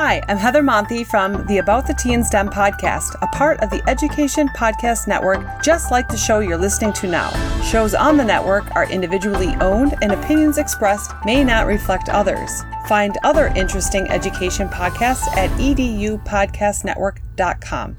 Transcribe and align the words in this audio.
Hi, 0.00 0.22
I'm 0.28 0.36
Heather 0.36 0.62
Monthy 0.62 1.04
from 1.04 1.44
the 1.46 1.58
About 1.58 1.88
the 1.88 1.92
Tea 1.92 2.14
and 2.14 2.24
STEM 2.24 2.50
podcast, 2.50 3.16
a 3.20 3.26
part 3.26 3.58
of 3.64 3.70
the 3.70 3.82
Education 3.88 4.48
Podcast 4.50 5.08
Network, 5.08 5.60
just 5.60 5.90
like 5.90 6.06
the 6.06 6.16
show 6.16 6.38
you're 6.38 6.56
listening 6.56 6.92
to 6.92 7.08
now. 7.08 7.30
Shows 7.62 7.96
on 7.96 8.16
the 8.16 8.24
network 8.24 8.72
are 8.76 8.88
individually 8.88 9.56
owned, 9.60 9.96
and 10.00 10.12
opinions 10.12 10.56
expressed 10.56 11.10
may 11.24 11.42
not 11.42 11.66
reflect 11.66 12.10
others. 12.10 12.62
Find 12.86 13.18
other 13.24 13.48
interesting 13.56 14.08
education 14.08 14.68
podcasts 14.68 15.26
at 15.36 15.50
edupodcastnetwork.com. 15.58 17.96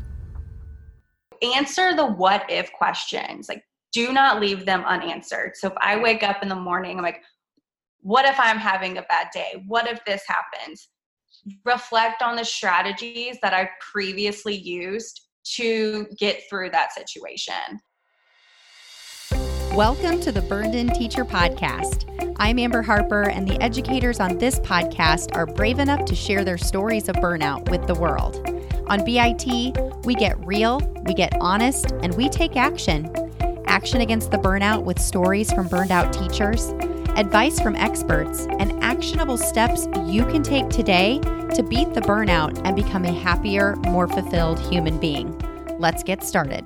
Answer 1.53 1.95
the 1.97 2.05
what 2.05 2.49
if 2.49 2.71
questions. 2.71 3.49
Like, 3.49 3.65
do 3.91 4.13
not 4.13 4.39
leave 4.39 4.65
them 4.65 4.85
unanswered. 4.85 5.57
So 5.57 5.67
if 5.67 5.73
I 5.81 5.97
wake 5.97 6.23
up 6.23 6.43
in 6.43 6.47
the 6.47 6.55
morning, 6.55 6.95
I'm 6.95 7.03
like, 7.03 7.23
what 7.99 8.23
if 8.23 8.39
I'm 8.39 8.57
having 8.57 8.97
a 8.97 9.01
bad 9.01 9.27
day? 9.33 9.65
What 9.67 9.85
if 9.85 9.99
this 10.05 10.23
happens? 10.25 10.87
Reflect 11.65 12.21
on 12.21 12.35
the 12.35 12.43
strategies 12.45 13.37
that 13.41 13.53
I 13.53 13.69
previously 13.79 14.55
used 14.55 15.21
to 15.55 16.07
get 16.17 16.43
through 16.49 16.71
that 16.71 16.93
situation. 16.93 17.79
Welcome 19.75 20.19
to 20.21 20.31
the 20.31 20.41
Burned 20.41 20.75
In 20.75 20.89
Teacher 20.89 21.23
Podcast. 21.23 22.05
I'm 22.37 22.59
Amber 22.59 22.81
Harper, 22.81 23.29
and 23.29 23.47
the 23.47 23.61
educators 23.61 24.19
on 24.19 24.37
this 24.37 24.59
podcast 24.59 25.35
are 25.35 25.45
brave 25.45 25.79
enough 25.79 26.05
to 26.05 26.15
share 26.15 26.43
their 26.43 26.57
stories 26.57 27.07
of 27.07 27.15
burnout 27.17 27.69
with 27.69 27.87
the 27.87 27.95
world. 27.95 28.45
On 28.87 29.05
BIT, 29.05 30.05
we 30.05 30.15
get 30.15 30.43
real, 30.45 30.79
we 31.05 31.13
get 31.13 31.33
honest, 31.39 31.91
and 32.01 32.15
we 32.15 32.29
take 32.29 32.55
action. 32.55 33.13
Action 33.65 34.01
against 34.01 34.31
the 34.31 34.37
burnout 34.37 34.83
with 34.83 34.99
stories 34.99 35.53
from 35.53 35.67
burned 35.67 35.91
out 35.91 36.11
teachers 36.11 36.73
advice 37.19 37.59
from 37.59 37.75
experts, 37.75 38.47
and 38.59 38.81
actionable 38.81 39.37
steps 39.37 39.89
you 40.05 40.25
can 40.27 40.41
take 40.41 40.69
today 40.69 41.19
to 41.53 41.61
beat 41.61 41.93
the 41.93 41.99
burnout 41.99 42.61
and 42.63 42.77
become 42.77 43.03
a 43.03 43.11
happier, 43.11 43.75
more 43.75 44.07
fulfilled 44.07 44.57
human 44.71 44.97
being. 44.97 45.37
Let's 45.79 46.01
get 46.01 46.23
started. 46.23 46.63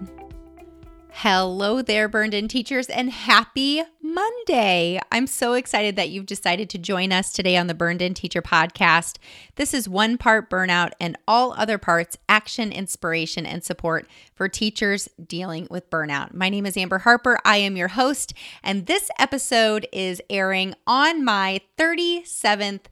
Hello 1.18 1.84
there, 1.84 2.10
burned 2.10 2.34
in 2.34 2.48
teachers, 2.48 2.88
and 2.88 3.10
happy 3.12 3.84
Monday. 4.02 5.00
I'm 5.12 5.28
so 5.28 5.54
excited 5.54 5.96
that 5.96 6.10
you've 6.10 6.26
decided 6.26 6.72
to 6.72 6.80
join 6.80 7.12
us 7.12 7.32
today 7.32 7.56
on 7.56 7.68
the 7.68 7.76
Burned 7.76 8.02
In 8.02 8.16
Teacher 8.16 8.42
podcast. 8.42 9.18
This 9.56 9.76
is 9.76 9.88
one 9.88 10.18
part 10.18 10.50
burnout 10.50 10.90
and 11.00 11.16
all 11.28 11.54
other 11.54 11.78
parts 11.78 12.18
action, 12.28 12.72
inspiration, 12.72 13.46
and 13.46 13.64
support 13.64 14.08
for 14.34 14.50
teachers 14.50 15.08
dealing 15.26 15.68
with 15.70 15.90
burnout. 15.92 16.34
My 16.34 16.50
name 16.50 16.66
is 16.66 16.76
Amber 16.76 16.98
Harper. 16.98 17.38
I 17.46 17.58
am 17.58 17.78
your 17.78 17.90
host, 17.90 18.34
and 18.64 18.88
this 18.88 19.10
episode 19.20 19.88
is 19.94 20.22
airing 20.32 20.74
on 20.88 21.24
my 21.24 21.62
37th 21.78 22.86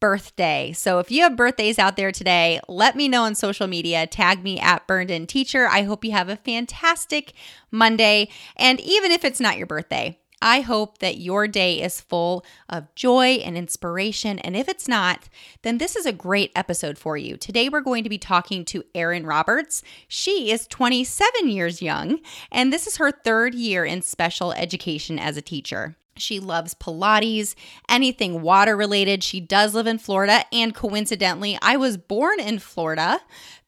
birthday. 0.00 0.72
So 0.72 0.98
if 0.98 1.10
you 1.10 1.22
have 1.22 1.36
birthdays 1.36 1.78
out 1.78 1.96
there 1.96 2.12
today, 2.12 2.60
let 2.68 2.96
me 2.96 3.08
know 3.08 3.22
on 3.22 3.34
social 3.34 3.66
media. 3.66 4.06
Tag 4.06 4.42
me 4.42 4.58
at 4.60 4.86
Burned 4.86 5.10
In 5.10 5.26
Teacher. 5.26 5.66
I 5.66 5.82
hope 5.82 6.04
you 6.04 6.12
have 6.12 6.28
a 6.28 6.36
fantastic 6.36 7.32
Monday. 7.70 8.28
And 8.56 8.80
even 8.80 9.10
if 9.10 9.24
it's 9.24 9.40
not 9.40 9.56
your 9.56 9.66
birthday, 9.66 10.18
I 10.42 10.60
hope 10.60 10.98
that 10.98 11.18
your 11.18 11.48
day 11.48 11.80
is 11.80 12.00
full 12.00 12.44
of 12.68 12.94
joy 12.94 13.36
and 13.36 13.56
inspiration. 13.56 14.38
And 14.40 14.54
if 14.54 14.68
it's 14.68 14.86
not, 14.86 15.28
then 15.62 15.78
this 15.78 15.96
is 15.96 16.04
a 16.04 16.12
great 16.12 16.52
episode 16.54 16.98
for 16.98 17.16
you. 17.16 17.36
Today, 17.36 17.68
we're 17.68 17.80
going 17.80 18.04
to 18.04 18.10
be 18.10 18.18
talking 18.18 18.64
to 18.66 18.84
Erin 18.94 19.24
Roberts. 19.24 19.82
She 20.08 20.50
is 20.50 20.66
27 20.66 21.48
years 21.48 21.80
young, 21.80 22.20
and 22.52 22.70
this 22.70 22.86
is 22.86 22.98
her 22.98 23.10
third 23.10 23.54
year 23.54 23.84
in 23.84 24.02
special 24.02 24.52
education 24.52 25.18
as 25.18 25.38
a 25.38 25.42
teacher. 25.42 25.96
She 26.16 26.40
loves 26.40 26.74
Pilates, 26.74 27.54
anything 27.88 28.42
water 28.42 28.76
related. 28.76 29.22
She 29.22 29.40
does 29.40 29.74
live 29.74 29.86
in 29.86 29.98
Florida. 29.98 30.44
And 30.52 30.74
coincidentally, 30.74 31.58
I 31.62 31.76
was 31.76 31.96
born 31.96 32.40
in 32.40 32.58
Florida 32.58 33.20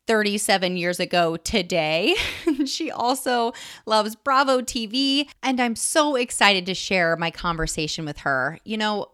37 0.07 0.77
years 0.77 0.99
ago 0.99 1.37
today. 1.37 2.17
she 2.67 2.91
also 2.91 3.53
loves 3.85 4.17
Bravo 4.17 4.61
TV. 4.61 5.29
And 5.43 5.61
I'm 5.61 5.77
so 5.77 6.17
excited 6.17 6.67
to 6.67 6.75
share 6.75 7.15
my 7.17 7.31
conversation 7.31 8.05
with 8.05 8.19
her. 8.19 8.59
You 8.65 8.79
know, 8.79 9.09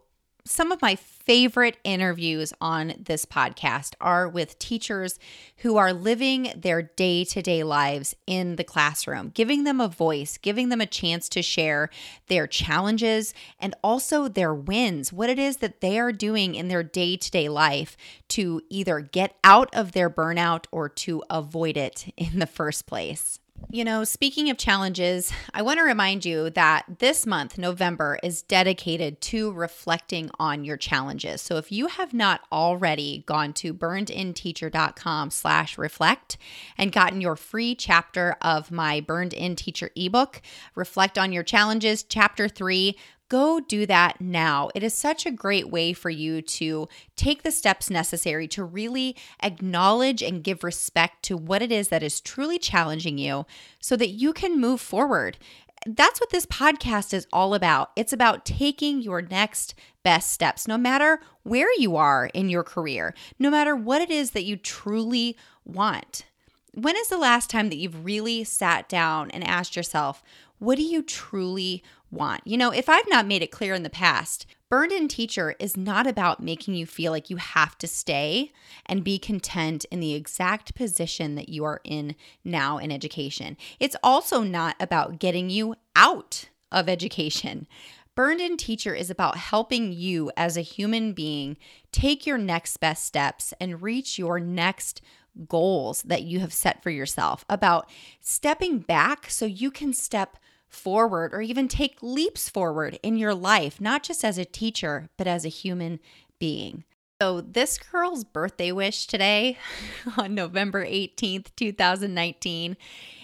some 0.47 0.71
of 0.71 0.81
my 0.81 0.95
favorite 0.95 1.77
interviews 1.83 2.53
on 2.61 2.93
this 2.99 3.25
podcast 3.25 3.93
are 3.99 4.29
with 4.29 4.59
teachers 4.59 5.17
who 5.57 5.75
are 5.75 5.91
living 5.91 6.53
their 6.55 6.83
day 6.83 7.25
to 7.25 7.41
day 7.41 7.63
lives 7.63 8.15
in 8.27 8.55
the 8.55 8.63
classroom, 8.63 9.31
giving 9.33 9.63
them 9.63 9.81
a 9.81 9.87
voice, 9.87 10.37
giving 10.37 10.69
them 10.69 10.81
a 10.81 10.85
chance 10.85 11.27
to 11.29 11.41
share 11.41 11.89
their 12.27 12.45
challenges 12.45 13.33
and 13.59 13.73
also 13.83 14.27
their 14.27 14.53
wins, 14.53 15.11
what 15.11 15.31
it 15.31 15.39
is 15.39 15.57
that 15.57 15.81
they 15.81 15.97
are 15.97 16.11
doing 16.11 16.53
in 16.53 16.67
their 16.67 16.83
day 16.83 17.17
to 17.17 17.31
day 17.31 17.49
life 17.49 17.97
to 18.27 18.61
either 18.69 18.99
get 18.99 19.35
out 19.43 19.73
of 19.73 19.93
their 19.93 20.11
burnout 20.11 20.65
or 20.71 20.87
to 20.87 21.23
avoid 21.27 21.75
it 21.75 22.13
in 22.17 22.37
the 22.37 22.45
first 22.45 22.85
place. 22.85 23.39
You 23.71 23.83
know, 23.83 24.03
speaking 24.03 24.49
of 24.49 24.57
challenges, 24.57 25.33
I 25.53 25.61
want 25.61 25.79
to 25.79 25.83
remind 25.83 26.23
you 26.23 26.49
that 26.51 26.85
this 26.99 27.25
month, 27.25 27.57
November, 27.57 28.17
is 28.23 28.41
dedicated 28.41 29.19
to 29.21 29.51
reflecting 29.51 30.29
on 30.39 30.63
your 30.63 30.77
challenges. 30.77 31.41
So 31.41 31.57
if 31.57 31.71
you 31.71 31.87
have 31.87 32.13
not 32.13 32.41
already 32.51 33.23
gone 33.25 33.53
to 33.53 33.73
burnedinteacher.com 33.73 35.29
slash 35.31 35.77
reflect 35.77 36.37
and 36.77 36.91
gotten 36.91 37.19
your 37.21 37.35
free 37.35 37.75
chapter 37.75 38.37
of 38.41 38.71
my 38.71 39.01
Burned 39.01 39.33
In 39.33 39.55
Teacher 39.55 39.89
ebook, 39.95 40.41
Reflect 40.75 41.17
on 41.17 41.33
Your 41.33 41.43
Challenges, 41.43 42.03
Chapter 42.03 42.47
3, 42.47 42.97
go 43.29 43.59
do 43.59 43.85
that 43.85 44.21
now. 44.21 44.69
It 44.75 44.83
is 44.83 44.93
such 44.93 45.25
a 45.25 45.31
great 45.31 45.69
way 45.69 45.93
for 45.93 46.09
you 46.09 46.41
to 46.41 46.87
take 47.15 47.43
the 47.43 47.51
steps 47.51 47.89
necessary 47.89 48.47
to 48.49 48.63
really 48.63 49.15
acknowledge 49.41 50.21
and 50.21 50.43
give 50.43 50.63
respect 50.63 51.23
to 51.23 51.37
what 51.37 51.61
it 51.61 51.71
is 51.71 51.89
that 51.89 52.03
is 52.03 52.21
truly 52.21 52.59
challenging 52.59 53.17
you 53.17 53.45
so 53.79 53.95
that 53.95 54.09
you 54.09 54.33
can 54.33 54.59
move 54.59 54.81
forward. 54.81 55.37
That's 55.85 56.19
what 56.19 56.31
this 56.31 56.45
podcast 56.45 57.13
is 57.13 57.27
all 57.31 57.53
about. 57.53 57.91
It's 57.95 58.13
about 58.13 58.45
taking 58.45 59.01
your 59.01 59.21
next 59.21 59.75
best 60.03 60.31
steps, 60.31 60.67
no 60.67 60.77
matter 60.77 61.19
where 61.43 61.71
you 61.77 61.95
are 61.95 62.29
in 62.33 62.49
your 62.49 62.63
career, 62.63 63.13
no 63.37 63.49
matter 63.49 63.75
what 63.75 64.01
it 64.01 64.09
is 64.09 64.31
that 64.31 64.45
you 64.45 64.55
truly 64.55 65.37
want. 65.63 66.25
When 66.73 66.95
is 66.97 67.07
the 67.07 67.17
last 67.17 67.49
time 67.49 67.69
that 67.69 67.77
you've 67.77 68.03
really 68.03 68.43
sat 68.43 68.89
down 68.89 69.31
and 69.31 69.47
asked 69.47 69.75
yourself, 69.75 70.23
what 70.59 70.75
do 70.77 70.83
you 70.83 71.01
truly 71.01 71.83
want? 72.11 72.41
You 72.45 72.57
know, 72.57 72.71
if 72.71 72.89
I've 72.89 73.09
not 73.09 73.27
made 73.27 73.41
it 73.41 73.51
clear 73.51 73.73
in 73.73 73.83
the 73.83 73.89
past, 73.89 74.45
Burned 74.69 74.91
In 74.91 75.07
Teacher 75.07 75.55
is 75.59 75.77
not 75.77 76.07
about 76.07 76.41
making 76.41 76.75
you 76.75 76.85
feel 76.85 77.11
like 77.11 77.29
you 77.29 77.37
have 77.37 77.77
to 77.77 77.87
stay 77.87 78.51
and 78.85 79.03
be 79.03 79.19
content 79.19 79.85
in 79.91 79.99
the 79.99 80.13
exact 80.13 80.75
position 80.75 81.35
that 81.35 81.49
you 81.49 81.63
are 81.63 81.81
in 81.83 82.15
now 82.43 82.77
in 82.77 82.91
education. 82.91 83.57
It's 83.79 83.95
also 84.01 84.41
not 84.41 84.75
about 84.79 85.19
getting 85.19 85.49
you 85.49 85.75
out 85.95 86.49
of 86.71 86.89
education. 86.89 87.67
Burned 88.15 88.41
In 88.41 88.57
Teacher 88.57 88.95
is 88.95 89.09
about 89.09 89.37
helping 89.37 89.91
you 89.91 90.31
as 90.37 90.55
a 90.55 90.61
human 90.61 91.13
being 91.13 91.57
take 91.91 92.25
your 92.25 92.37
next 92.37 92.77
best 92.77 93.05
steps 93.05 93.53
and 93.59 93.81
reach 93.81 94.17
your 94.17 94.39
next 94.39 95.01
goals 95.47 96.01
that 96.03 96.23
you 96.23 96.39
have 96.39 96.53
set 96.53 96.81
for 96.81 96.89
yourself, 96.89 97.43
about 97.49 97.89
stepping 98.21 98.79
back 98.79 99.29
so 99.29 99.45
you 99.45 99.69
can 99.69 99.93
step 99.93 100.37
forward 100.67 101.33
or 101.33 101.41
even 101.41 101.67
take 101.67 101.97
leaps 102.01 102.49
forward 102.49 102.99
in 103.01 103.17
your 103.17 103.33
life, 103.33 103.79
not 103.79 104.03
just 104.03 104.23
as 104.23 104.37
a 104.37 104.45
teacher, 104.45 105.09
but 105.17 105.27
as 105.27 105.45
a 105.45 105.49
human 105.49 105.99
being. 106.39 106.83
So, 107.21 107.39
this 107.39 107.77
girl's 107.77 108.25
birthday 108.25 108.71
wish 108.73 109.07
today 109.07 109.57
on 110.17 110.35
November 110.35 110.85
18th, 110.85 111.47
2019, 111.55 112.75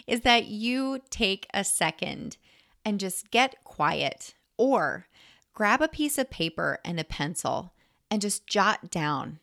is 0.07 0.21
that 0.21 0.45
you 0.47 0.99
take 1.09 1.47
a 1.53 1.63
second 1.63 2.37
and 2.85 2.99
just 2.99 3.31
get 3.31 3.63
quiet 3.63 4.33
or 4.57 5.07
grab 5.53 5.81
a 5.81 5.87
piece 5.87 6.17
of 6.17 6.29
paper 6.29 6.79
and 6.85 6.99
a 6.99 7.03
pencil 7.03 7.73
and 8.09 8.21
just 8.21 8.47
jot 8.47 8.89
down 8.89 9.39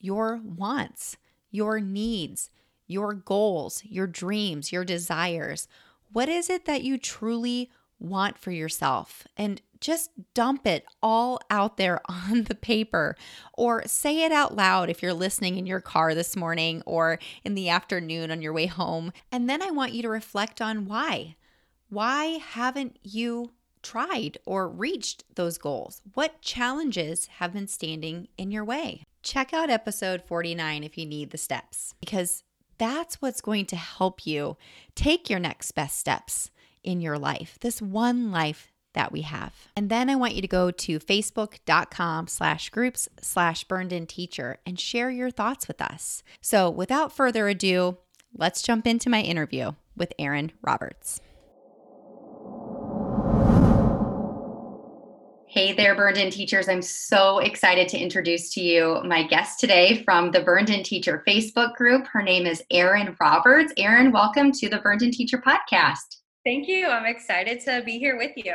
your 0.00 0.40
wants, 0.42 1.16
your 1.50 1.78
needs, 1.78 2.50
your 2.86 3.14
goals, 3.14 3.82
your 3.84 4.06
dreams, 4.06 4.72
your 4.72 4.84
desires 4.84 5.68
what 6.12 6.28
is 6.28 6.50
it 6.50 6.64
that 6.66 6.84
you 6.84 6.98
truly 6.98 7.70
want 7.98 8.38
for 8.38 8.50
yourself? 8.50 9.26
And 9.36 9.60
just 9.80 10.10
dump 10.34 10.66
it 10.66 10.84
all 11.02 11.40
out 11.50 11.76
there 11.76 12.00
on 12.08 12.44
the 12.44 12.54
paper 12.54 13.16
or 13.54 13.82
say 13.86 14.24
it 14.24 14.32
out 14.32 14.56
loud 14.56 14.88
if 14.88 15.02
you're 15.02 15.12
listening 15.12 15.58
in 15.58 15.66
your 15.66 15.80
car 15.80 16.14
this 16.14 16.36
morning 16.36 16.82
or 16.86 17.18
in 17.44 17.54
the 17.54 17.68
afternoon 17.68 18.30
on 18.30 18.40
your 18.42 18.52
way 18.52 18.66
home. 18.66 19.12
And 19.30 19.50
then 19.50 19.62
I 19.62 19.70
want 19.70 19.92
you 19.92 20.02
to 20.02 20.08
reflect 20.08 20.60
on 20.60 20.86
why. 20.86 21.36
Why 21.88 22.38
haven't 22.40 22.98
you 23.02 23.50
tried 23.82 24.38
or 24.46 24.68
reached 24.68 25.24
those 25.34 25.58
goals? 25.58 26.00
What 26.14 26.40
challenges 26.40 27.26
have 27.38 27.52
been 27.52 27.68
standing 27.68 28.28
in 28.38 28.50
your 28.50 28.64
way? 28.64 29.04
Check 29.22 29.52
out 29.52 29.70
episode 29.70 30.22
49 30.26 30.84
if 30.84 30.96
you 30.96 31.04
need 31.04 31.30
the 31.30 31.38
steps 31.38 31.94
because 32.00 32.44
that's 32.78 33.20
what's 33.22 33.40
going 33.40 33.66
to 33.66 33.76
help 33.76 34.26
you 34.26 34.56
take 34.94 35.30
your 35.30 35.38
next 35.38 35.72
best 35.72 35.98
steps 35.98 36.50
in 36.82 37.00
your 37.00 37.18
life, 37.18 37.58
this 37.60 37.80
one 37.80 38.30
life 38.30 38.72
that 38.94 39.12
we 39.12 39.22
have. 39.22 39.54
And 39.76 39.88
then 39.88 40.10
I 40.10 40.16
want 40.16 40.34
you 40.34 40.42
to 40.42 40.48
go 40.48 40.70
to 40.70 40.98
facebook.com 40.98 42.28
slash 42.28 42.70
groups 42.70 43.08
slash 43.20 43.64
burned 43.64 43.92
in 43.92 44.06
teacher 44.06 44.58
and 44.66 44.78
share 44.78 45.10
your 45.10 45.30
thoughts 45.30 45.66
with 45.68 45.80
us. 45.80 46.22
So 46.40 46.68
without 46.68 47.12
further 47.12 47.48
ado, 47.48 47.98
let's 48.36 48.62
jump 48.62 48.86
into 48.86 49.08
my 49.08 49.22
interview 49.22 49.72
with 49.96 50.12
Erin 50.18 50.52
Roberts. 50.62 51.20
Hey 55.54 55.74
there, 55.74 55.94
Burned 55.94 56.16
In 56.16 56.30
Teachers. 56.30 56.66
I'm 56.66 56.80
so 56.80 57.40
excited 57.40 57.86
to 57.88 57.98
introduce 57.98 58.54
to 58.54 58.62
you 58.62 59.02
my 59.04 59.22
guest 59.22 59.60
today 59.60 60.02
from 60.02 60.30
the 60.30 60.40
Burned 60.40 60.70
In 60.70 60.82
Teacher 60.82 61.22
Facebook 61.28 61.74
group. 61.74 62.06
Her 62.06 62.22
name 62.22 62.46
is 62.46 62.62
Erin 62.70 63.14
Roberts. 63.20 63.70
Erin, 63.76 64.12
welcome 64.12 64.50
to 64.52 64.70
the 64.70 64.78
Burned 64.78 65.02
In 65.02 65.10
Teacher 65.10 65.36
podcast. 65.36 66.20
Thank 66.42 66.68
you. 66.68 66.88
I'm 66.88 67.04
excited 67.04 67.60
to 67.66 67.82
be 67.84 67.98
here 67.98 68.16
with 68.16 68.30
you. 68.34 68.54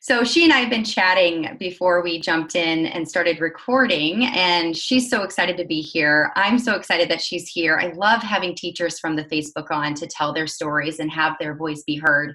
So 0.00 0.24
she 0.24 0.42
and 0.42 0.52
I 0.52 0.56
have 0.56 0.70
been 0.70 0.82
chatting 0.82 1.56
before 1.56 2.02
we 2.02 2.20
jumped 2.20 2.56
in 2.56 2.86
and 2.86 3.08
started 3.08 3.40
recording, 3.40 4.24
and 4.24 4.76
she's 4.76 5.08
so 5.08 5.22
excited 5.22 5.56
to 5.58 5.64
be 5.64 5.80
here. 5.80 6.32
I'm 6.34 6.58
so 6.58 6.74
excited 6.74 7.08
that 7.10 7.20
she's 7.20 7.48
here. 7.48 7.78
I 7.78 7.92
love 7.92 8.22
having 8.22 8.56
teachers 8.56 8.98
from 8.98 9.14
the 9.14 9.26
Facebook 9.26 9.70
on 9.70 9.94
to 9.94 10.08
tell 10.08 10.32
their 10.32 10.48
stories 10.48 10.98
and 10.98 11.12
have 11.12 11.36
their 11.38 11.54
voice 11.54 11.84
be 11.84 11.94
heard. 11.94 12.34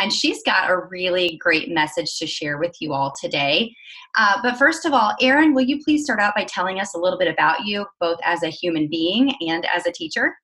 And 0.00 0.12
she's 0.12 0.42
got 0.44 0.70
a 0.70 0.76
really 0.76 1.36
great 1.36 1.70
message 1.70 2.18
to 2.18 2.26
share 2.26 2.56
with 2.56 2.74
you 2.80 2.94
all 2.94 3.12
today. 3.20 3.74
Uh, 4.16 4.38
but 4.42 4.56
first 4.56 4.86
of 4.86 4.94
all, 4.94 5.14
Erin, 5.20 5.54
will 5.54 5.62
you 5.62 5.82
please 5.84 6.04
start 6.04 6.20
out 6.20 6.34
by 6.34 6.44
telling 6.44 6.80
us 6.80 6.94
a 6.94 6.98
little 6.98 7.18
bit 7.18 7.28
about 7.28 7.66
you, 7.66 7.84
both 8.00 8.18
as 8.24 8.42
a 8.42 8.48
human 8.48 8.88
being 8.88 9.34
and 9.46 9.66
as 9.74 9.86
a 9.86 9.92
teacher? 9.92 10.34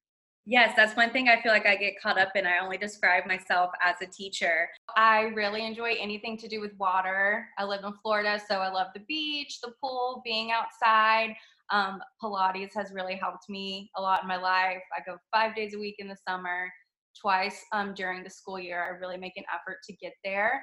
Yes, 0.48 0.74
that's 0.76 0.94
one 0.94 1.10
thing 1.10 1.28
I 1.28 1.40
feel 1.42 1.50
like 1.50 1.66
I 1.66 1.74
get 1.74 1.94
caught 2.00 2.20
up 2.20 2.28
in. 2.36 2.46
I 2.46 2.58
only 2.62 2.78
describe 2.78 3.26
myself 3.26 3.70
as 3.82 3.96
a 4.00 4.06
teacher. 4.06 4.68
I 4.96 5.22
really 5.34 5.66
enjoy 5.66 5.94
anything 5.98 6.36
to 6.38 6.46
do 6.46 6.60
with 6.60 6.70
water. 6.78 7.48
I 7.58 7.64
live 7.64 7.82
in 7.82 7.92
Florida, 8.00 8.40
so 8.48 8.56
I 8.56 8.70
love 8.70 8.88
the 8.94 9.00
beach, 9.08 9.60
the 9.60 9.72
pool, 9.82 10.20
being 10.24 10.52
outside. 10.52 11.34
Um, 11.70 12.00
Pilates 12.22 12.74
has 12.74 12.92
really 12.92 13.16
helped 13.16 13.48
me 13.48 13.90
a 13.96 14.00
lot 14.00 14.22
in 14.22 14.28
my 14.28 14.36
life. 14.36 14.82
I 14.96 15.00
go 15.04 15.16
five 15.34 15.56
days 15.56 15.74
a 15.74 15.78
week 15.80 15.96
in 15.98 16.06
the 16.06 16.16
summer, 16.28 16.70
twice 17.20 17.60
um, 17.72 17.94
during 17.94 18.22
the 18.22 18.30
school 18.30 18.58
year. 18.58 18.82
I 18.82 18.98
really 18.98 19.16
make 19.16 19.36
an 19.36 19.44
effort 19.54 19.78
to 19.88 19.96
get 19.96 20.12
there. 20.24 20.62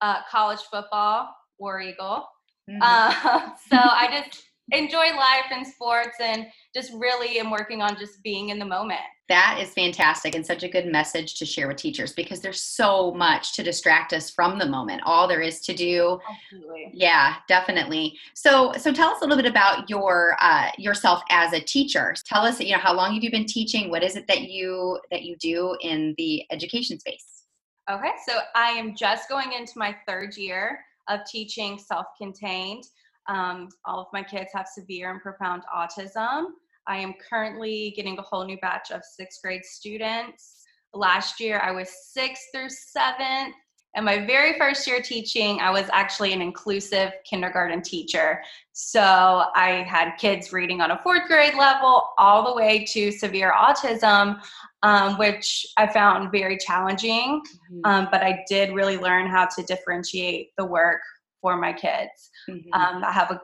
Uh, 0.00 0.20
college 0.30 0.60
football, 0.70 1.28
War 1.58 1.80
Eagle. 1.80 2.26
Mm-hmm. 2.70 2.78
Uh, 2.82 3.50
so 3.70 3.76
I 3.76 4.22
just 4.28 4.42
enjoy 4.70 5.14
life 5.16 5.46
and 5.50 5.66
sports 5.66 6.16
and 6.20 6.46
just 6.74 6.92
really 6.94 7.38
am 7.38 7.50
working 7.50 7.82
on 7.82 7.96
just 7.98 8.22
being 8.22 8.50
in 8.50 8.58
the 8.58 8.64
moment. 8.64 9.00
That 9.28 9.58
is 9.60 9.70
fantastic 9.70 10.34
and 10.34 10.44
such 10.44 10.62
a 10.62 10.68
good 10.68 10.86
message 10.86 11.38
to 11.38 11.46
share 11.46 11.66
with 11.66 11.78
teachers 11.78 12.12
because 12.12 12.40
there's 12.40 12.60
so 12.60 13.12
much 13.12 13.54
to 13.54 13.62
distract 13.62 14.12
us 14.12 14.30
from 14.30 14.58
the 14.58 14.66
moment. 14.66 15.02
All 15.06 15.26
there 15.26 15.40
is 15.40 15.60
to 15.62 15.74
do. 15.74 16.18
Absolutely. 16.30 16.90
Yeah, 16.92 17.36
definitely. 17.48 18.18
So, 18.34 18.72
so 18.74 18.92
tell 18.92 19.08
us 19.08 19.22
a 19.22 19.24
little 19.24 19.42
bit 19.42 19.50
about 19.50 19.88
your 19.88 20.36
uh, 20.40 20.70
yourself 20.76 21.22
as 21.30 21.52
a 21.54 21.60
teacher. 21.60 22.14
Tell 22.26 22.42
us, 22.42 22.60
you 22.60 22.72
know, 22.72 22.78
how 22.78 22.94
long 22.94 23.14
have 23.14 23.24
you 23.24 23.30
been 23.30 23.46
teaching? 23.46 23.90
What 23.90 24.02
is 24.02 24.16
it 24.16 24.26
that 24.26 24.42
you 24.42 24.98
that 25.10 25.22
you 25.22 25.36
do 25.36 25.76
in 25.80 26.14
the 26.18 26.44
education 26.50 26.98
space? 27.00 27.44
Okay, 27.90 28.12
so 28.28 28.38
I 28.54 28.70
am 28.70 28.94
just 28.94 29.28
going 29.28 29.52
into 29.52 29.72
my 29.76 29.96
third 30.06 30.36
year 30.36 30.80
of 31.08 31.20
teaching 31.30 31.78
self-contained. 31.78 32.84
Um, 33.28 33.68
all 33.84 34.00
of 34.00 34.06
my 34.12 34.22
kids 34.22 34.50
have 34.54 34.66
severe 34.66 35.10
and 35.10 35.20
profound 35.20 35.62
autism. 35.74 36.46
I 36.86 36.96
am 36.98 37.14
currently 37.28 37.92
getting 37.96 38.18
a 38.18 38.22
whole 38.22 38.44
new 38.44 38.58
batch 38.58 38.90
of 38.90 39.02
sixth 39.04 39.40
grade 39.42 39.64
students. 39.64 40.64
Last 40.94 41.40
year, 41.40 41.60
I 41.60 41.70
was 41.70 41.88
sixth 42.12 42.44
through 42.52 42.70
seventh. 42.70 43.54
And 43.94 44.06
my 44.06 44.24
very 44.24 44.58
first 44.58 44.86
year 44.86 45.02
teaching, 45.02 45.60
I 45.60 45.70
was 45.70 45.84
actually 45.92 46.32
an 46.32 46.40
inclusive 46.40 47.12
kindergarten 47.28 47.82
teacher. 47.82 48.42
So 48.72 49.44
I 49.54 49.84
had 49.86 50.16
kids 50.16 50.50
reading 50.50 50.80
on 50.80 50.92
a 50.92 50.98
fourth 51.02 51.28
grade 51.28 51.54
level 51.54 52.08
all 52.16 52.42
the 52.42 52.54
way 52.54 52.86
to 52.86 53.12
severe 53.12 53.52
autism, 53.52 54.40
um, 54.82 55.18
which 55.18 55.66
I 55.76 55.86
found 55.86 56.32
very 56.32 56.56
challenging. 56.56 57.42
Mm-hmm. 57.70 57.80
Um, 57.84 58.08
but 58.10 58.22
I 58.22 58.42
did 58.48 58.72
really 58.72 58.96
learn 58.96 59.26
how 59.26 59.46
to 59.46 59.62
differentiate 59.64 60.52
the 60.56 60.64
work 60.64 61.02
for 61.42 61.58
my 61.58 61.74
kids. 61.74 62.30
Mm-hmm. 62.48 62.72
Um, 62.72 63.04
I 63.04 63.12
have 63.12 63.30
a 63.30 63.42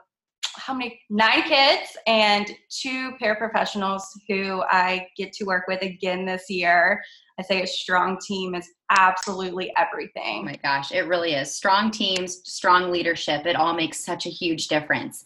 how 0.59 0.75
many 0.75 1.01
nine 1.09 1.43
kids 1.43 1.97
and 2.07 2.51
two 2.69 3.13
paraprofessionals 3.23 4.03
who 4.29 4.63
I 4.69 5.07
get 5.17 5.33
to 5.35 5.45
work 5.45 5.65
with 5.69 5.83
again 5.83 6.27
this 6.27 6.51
year. 6.51 7.03
I 7.39 7.43
say 7.43 7.63
a 7.63 7.67
strong 7.67 8.19
team 8.19 8.55
is 8.55 8.69
absolutely 8.91 9.73
everything. 9.77 10.41
Oh 10.41 10.45
my 10.45 10.57
gosh, 10.57 10.91
it 10.91 11.07
really 11.07 11.35
is. 11.35 11.55
Strong 11.55 11.93
teams, 11.93 12.41
strong 12.45 12.91
leadership, 12.91 13.47
it 13.47 13.57
all 13.57 13.75
makes 13.75 14.05
such 14.05 14.27
a 14.27 14.31
huge 14.31 14.69
difference. 14.69 15.25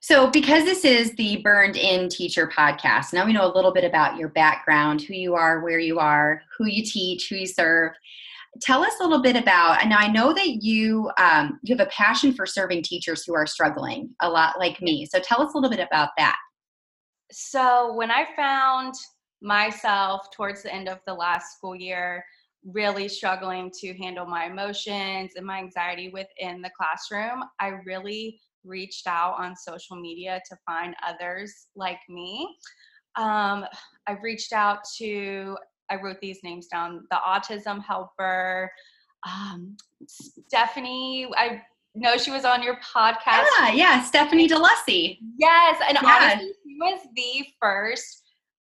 So, 0.00 0.28
because 0.30 0.64
this 0.64 0.84
is 0.84 1.14
the 1.14 1.36
Burned 1.42 1.76
In 1.76 2.08
Teacher 2.08 2.48
podcast, 2.48 3.12
now 3.12 3.24
we 3.24 3.32
know 3.32 3.46
a 3.46 3.54
little 3.54 3.72
bit 3.72 3.84
about 3.84 4.16
your 4.16 4.30
background, 4.30 5.00
who 5.00 5.14
you 5.14 5.34
are, 5.34 5.60
where 5.60 5.78
you 5.78 6.00
are, 6.00 6.42
who 6.58 6.66
you 6.66 6.84
teach, 6.84 7.28
who 7.28 7.36
you 7.36 7.46
serve 7.46 7.92
tell 8.60 8.82
us 8.82 8.92
a 9.00 9.02
little 9.02 9.22
bit 9.22 9.36
about 9.36 9.82
and 9.82 9.94
i 9.94 10.06
know 10.06 10.32
that 10.32 10.62
you 10.62 11.10
um, 11.18 11.58
you 11.62 11.76
have 11.76 11.86
a 11.86 11.90
passion 11.90 12.34
for 12.34 12.46
serving 12.46 12.82
teachers 12.82 13.24
who 13.24 13.34
are 13.34 13.46
struggling 13.46 14.10
a 14.20 14.28
lot 14.28 14.58
like 14.58 14.80
me. 14.82 15.06
So 15.06 15.18
tell 15.20 15.40
us 15.42 15.54
a 15.54 15.56
little 15.56 15.70
bit 15.70 15.86
about 15.86 16.10
that. 16.18 16.36
So 17.30 17.94
when 17.94 18.10
i 18.10 18.26
found 18.36 18.94
myself 19.40 20.30
towards 20.34 20.62
the 20.62 20.72
end 20.72 20.88
of 20.88 21.00
the 21.06 21.14
last 21.14 21.56
school 21.56 21.74
year 21.74 22.24
really 22.64 23.08
struggling 23.08 23.72
to 23.80 23.92
handle 23.94 24.24
my 24.24 24.44
emotions 24.44 25.32
and 25.34 25.44
my 25.44 25.58
anxiety 25.58 26.10
within 26.10 26.62
the 26.62 26.70
classroom 26.78 27.42
i 27.58 27.68
really 27.84 28.38
reached 28.64 29.06
out 29.06 29.34
on 29.38 29.56
social 29.56 29.96
media 29.96 30.40
to 30.48 30.56
find 30.66 30.94
others 31.06 31.66
like 31.74 31.98
me. 32.08 32.56
Um, 33.16 33.64
I've 34.06 34.22
reached 34.22 34.52
out 34.52 34.78
to 34.98 35.56
I 35.92 36.00
wrote 36.02 36.20
these 36.20 36.42
names 36.42 36.68
down. 36.68 37.04
The 37.10 37.18
autism 37.26 37.84
helper, 37.84 38.72
um, 39.28 39.76
Stephanie. 40.06 41.28
I 41.36 41.62
know 41.94 42.16
she 42.16 42.30
was 42.30 42.44
on 42.44 42.62
your 42.62 42.76
podcast. 42.76 43.44
Yeah, 43.58 43.72
yeah, 43.72 44.02
Stephanie 44.02 44.48
DeLussey. 44.48 45.18
Yes, 45.36 45.80
and 45.86 45.98
yeah. 46.02 46.18
honestly, 46.20 46.52
she 46.64 46.76
was 46.80 47.00
the 47.14 47.46
first 47.60 48.22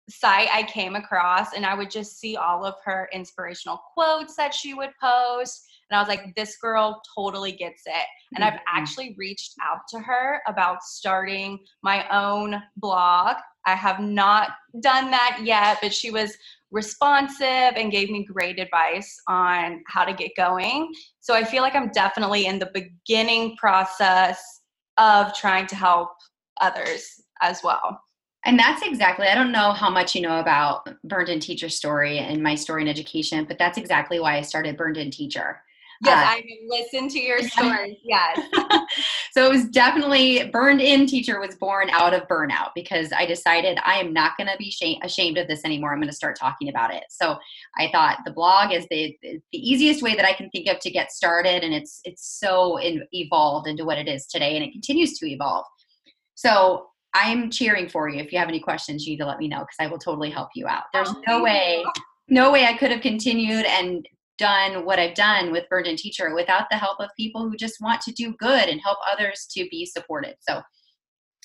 site 0.09 0.49
I 0.51 0.63
came 0.63 0.97
across, 0.97 1.53
and 1.53 1.67
I 1.67 1.75
would 1.75 1.91
just 1.91 2.19
see 2.19 2.37
all 2.37 2.65
of 2.65 2.75
her 2.85 3.09
inspirational 3.13 3.81
quotes 3.95 4.35
that 4.37 4.55
she 4.55 4.73
would 4.75 4.91
post. 5.01 5.67
And 5.91 5.97
I 5.97 6.01
was 6.01 6.09
like, 6.09 6.35
this 6.37 6.57
girl 6.57 7.03
totally 7.17 7.53
gets 7.53 7.83
it. 7.85 8.07
And 8.35 8.45
mm-hmm. 8.45 8.55
I've 8.55 8.61
actually 8.69 9.15
reached 9.19 9.55
out 9.63 9.81
to 9.91 9.99
her 9.99 10.41
about 10.47 10.83
starting 10.83 11.59
my 11.83 12.09
own 12.11 12.63
blog. 12.77 13.37
I 13.67 13.75
have 13.75 14.01
not 14.01 14.51
done 14.81 15.11
that 15.11 15.41
yet, 15.43 15.79
but 15.83 15.93
she 15.93 16.11
was 16.11 16.37
responsive 16.71 17.75
and 17.77 17.91
gave 17.91 18.11
me 18.11 18.25
great 18.25 18.59
advice 18.59 19.21
on 19.29 19.83
how 19.87 20.05
to 20.05 20.13
get 20.13 20.33
going. 20.37 20.93
So 21.21 21.35
I 21.35 21.45
feel 21.45 21.63
like 21.63 21.75
I'm 21.75 21.91
definitely 21.91 22.47
in 22.47 22.59
the 22.59 22.71
beginning 22.73 23.57
process 23.57 24.43
of 24.99 25.35
trying 25.35 25.67
to 25.69 25.77
help 25.77 26.11
others 26.61 27.21
as 27.43 27.63
well. 27.65 28.01
And 28.47 28.59
that's 28.59 28.83
exactly, 28.83 29.27
I 29.27 29.35
don't 29.35 29.53
know 29.53 29.73
how 29.73 29.91
much 29.91 30.15
you 30.15 30.23
know 30.23 30.41
about 30.41 30.89
Burned 31.05 31.29
In 31.29 31.41
Teacher 31.41 31.69
story 31.69 32.19
and 32.19 32.43
my 32.43 32.55
story 32.55 32.83
in 32.83 32.89
education, 32.89 33.45
but 33.45 33.59
that's 33.59 33.77
exactly 33.77 34.19
why 34.19 34.39
I 34.39 34.43
started 34.43 34.77
Burned 34.77 34.97
In 34.97 35.11
Teacher. 35.11 35.61
Yes, 36.03 36.17
uh, 36.17 36.31
I 36.31 36.45
listened 36.67 37.11
to 37.11 37.21
your 37.21 37.43
stories. 37.43 37.97
Yes. 38.03 38.41
so 39.33 39.45
it 39.45 39.53
was 39.53 39.67
definitely 39.67 40.49
burned 40.51 40.81
in 40.81 41.07
teacher 41.07 41.39
was 41.39 41.57
born 41.57 41.91
out 41.91 42.15
of 42.15 42.27
burnout 42.27 42.71
because 42.75 43.13
I 43.13 43.27
decided 43.27 43.79
I 43.85 43.97
am 43.97 44.15
not 44.15 44.33
going 44.39 44.47
to 44.47 44.57
be 44.57 44.71
shame, 44.71 44.99
ashamed 45.03 45.37
of 45.37 45.47
this 45.47 45.63
anymore. 45.65 45.93
I'm 45.93 45.99
going 45.99 46.09
to 46.09 46.17
start 46.17 46.39
talking 46.39 46.71
about 46.71 46.95
it. 46.95 47.05
So 47.11 47.37
I 47.77 47.91
thought 47.93 48.21
the 48.25 48.33
blog 48.33 48.73
is 48.73 48.87
the 48.91 49.15
the 49.23 49.41
easiest 49.53 50.03
way 50.03 50.15
that 50.15 50.25
I 50.25 50.33
can 50.33 50.49
think 50.51 50.69
of 50.69 50.79
to 50.81 50.91
get 50.91 51.13
started, 51.13 51.63
and 51.65 51.75
it's 51.75 52.01
it's 52.05 52.39
so 52.39 52.79
in, 52.79 53.03
evolved 53.13 53.69
into 53.69 53.85
what 53.85 53.99
it 53.99 54.09
is 54.09 54.27
today, 54.27 54.57
and 54.57 54.65
it 54.65 54.73
continues 54.73 55.19
to 55.19 55.31
evolve. 55.31 55.67
So 56.35 56.87
I'm 57.13 57.51
cheering 57.51 57.89
for 57.91 58.09
you. 58.09 58.21
If 58.21 58.33
you 58.33 58.39
have 58.39 58.49
any 58.49 58.61
questions, 58.61 59.07
you 59.07 59.13
need 59.13 59.19
to 59.19 59.27
let 59.27 59.39
me 59.39 59.49
know 59.49 59.61
because 59.61 59.77
I 59.79 59.87
will 59.87 59.99
totally 59.99 60.31
help 60.31 60.49
you 60.55 60.67
out. 60.67 60.85
There's 60.95 61.11
oh, 61.11 61.23
no 61.27 61.43
way, 61.43 61.85
no 62.29 62.51
way 62.51 62.65
I 62.65 62.75
could 62.75 62.91
have 62.91 63.03
continued 63.03 63.67
and 63.67 64.07
done 64.41 64.85
what 64.85 64.99
I've 64.99 65.15
done 65.15 65.53
with 65.53 65.69
Burned 65.69 65.87
In 65.87 65.97
Teacher 65.97 66.35
without 66.35 66.65
the 66.71 66.77
help 66.77 66.99
of 66.99 67.11
people 67.17 67.49
who 67.49 67.57
just 67.57 67.81
want 67.81 68.01
to 68.01 68.13
do 68.13 68.35
good 68.39 68.69
and 68.69 68.81
help 68.81 68.99
others 69.09 69.47
to 69.53 69.69
be 69.71 69.87
supported. 69.87 70.35
So, 70.41 70.63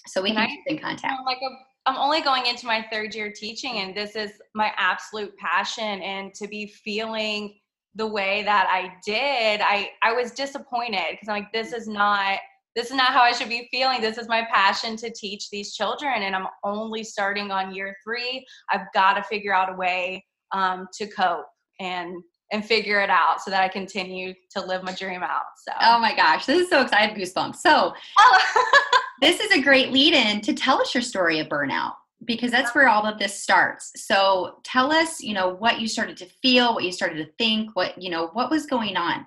so 0.07 0.21
we 0.21 0.33
can, 0.33 0.47
keep 0.47 0.63
in 0.65 0.79
contact. 0.79 1.13
Like 1.25 1.37
a, 1.37 1.89
I'm 1.89 1.97
only 1.97 2.21
going 2.21 2.45
into 2.47 2.65
my 2.65 2.85
third 2.91 3.13
year 3.13 3.31
teaching, 3.31 3.79
and 3.79 3.95
this 3.95 4.15
is 4.15 4.31
my 4.55 4.71
absolute 4.77 5.35
passion. 5.37 6.01
And 6.01 6.33
to 6.35 6.47
be 6.47 6.67
feeling 6.67 7.55
the 7.95 8.07
way 8.07 8.43
that 8.43 8.67
I 8.69 8.93
did, 9.05 9.61
I 9.61 9.89
I 10.01 10.13
was 10.13 10.31
disappointed 10.31 11.05
because 11.11 11.27
I'm 11.27 11.35
like, 11.35 11.51
this 11.51 11.73
is 11.73 11.87
not 11.87 12.39
this 12.75 12.87
is 12.87 12.95
not 12.95 13.13
how 13.13 13.21
I 13.21 13.31
should 13.31 13.49
be 13.49 13.67
feeling. 13.71 14.01
This 14.01 14.17
is 14.17 14.27
my 14.27 14.47
passion 14.53 14.95
to 14.97 15.11
teach 15.11 15.49
these 15.49 15.73
children, 15.73 16.23
and 16.23 16.35
I'm 16.35 16.47
only 16.63 17.03
starting 17.03 17.51
on 17.51 17.75
year 17.75 17.95
three. 18.03 18.45
I've 18.69 18.91
got 18.93 19.13
to 19.13 19.23
figure 19.23 19.53
out 19.53 19.73
a 19.73 19.75
way 19.75 20.25
um, 20.51 20.87
to 20.95 21.07
cope 21.07 21.45
and 21.79 22.15
and 22.51 22.63
figure 22.63 22.99
it 22.99 23.09
out 23.09 23.41
so 23.41 23.51
that 23.51 23.61
I 23.61 23.67
continue 23.67 24.33
to 24.51 24.65
live 24.65 24.83
my 24.83 24.93
dream 24.93 25.23
out. 25.23 25.43
So 25.57 25.71
Oh 25.81 25.99
my 25.99 26.15
gosh, 26.15 26.45
this 26.45 26.61
is 26.61 26.69
so 26.69 26.81
exciting 26.81 27.15
goosebumps. 27.15 27.57
So 27.57 27.93
oh. 28.19 28.91
this 29.21 29.39
is 29.39 29.51
a 29.51 29.61
great 29.61 29.91
lead 29.91 30.13
in 30.13 30.41
to 30.41 30.53
tell 30.53 30.79
us 30.81 30.93
your 30.93 31.01
story 31.01 31.39
of 31.39 31.47
burnout 31.47 31.93
because 32.23 32.51
that's 32.51 32.73
where 32.73 32.87
all 32.87 33.05
of 33.05 33.19
this 33.19 33.41
starts. 33.41 33.91
So 33.95 34.59
tell 34.63 34.91
us, 34.91 35.21
you 35.21 35.33
know, 35.33 35.49
what 35.55 35.79
you 35.79 35.87
started 35.87 36.17
to 36.17 36.27
feel, 36.41 36.73
what 36.73 36.83
you 36.83 36.91
started 36.91 37.17
to 37.17 37.31
think, 37.37 37.75
what, 37.75 38.01
you 38.01 38.09
know, 38.09 38.29
what 38.33 38.49
was 38.49 38.65
going 38.65 38.95
on? 38.95 39.25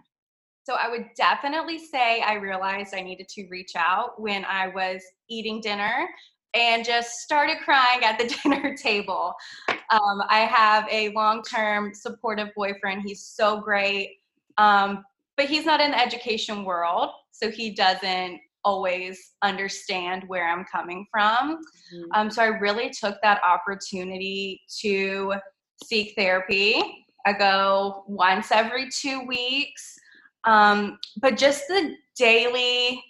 So 0.65 0.75
I 0.75 0.89
would 0.89 1.07
definitely 1.17 1.79
say 1.79 2.21
I 2.21 2.35
realized 2.35 2.95
I 2.95 3.01
needed 3.01 3.29
to 3.31 3.47
reach 3.49 3.73
out 3.77 4.21
when 4.21 4.45
I 4.45 4.69
was 4.69 5.03
eating 5.31 5.61
dinner 5.61 6.09
and 6.55 6.85
just 6.85 7.21
started 7.21 7.59
crying 7.65 8.03
at 8.05 8.19
the 8.19 8.35
dinner 8.43 8.77
table. 8.77 9.35
Um, 9.69 10.23
I 10.29 10.41
have 10.41 10.87
a 10.91 11.11
long 11.11 11.43
term 11.43 11.95
supportive 11.95 12.49
boyfriend. 12.57 13.03
He's 13.05 13.23
so 13.23 13.61
great. 13.61 14.17
Um, 14.57 15.05
but 15.37 15.47
he's 15.47 15.65
not 15.65 15.81
in 15.81 15.93
the 15.93 16.01
education 16.01 16.65
world, 16.65 17.11
so 17.31 17.51
he 17.51 17.71
doesn't 17.71 18.41
always 18.65 19.35
understand 19.43 20.25
where 20.27 20.49
I'm 20.49 20.65
coming 20.65 21.07
from. 21.11 21.59
Mm-hmm. 21.95 22.03
Um, 22.15 22.31
so 22.31 22.43
I 22.43 22.47
really 22.47 22.91
took 22.91 23.17
that 23.23 23.41
opportunity 23.45 24.61
to 24.81 25.35
seek 25.85 26.15
therapy. 26.17 27.07
I 27.25 27.33
go 27.33 28.05
once 28.09 28.51
every 28.51 28.89
two 28.91 29.25
weeks. 29.27 29.97
Um, 30.45 30.99
but 31.21 31.37
just 31.37 31.69
the 31.69 31.95
daily 32.17 33.03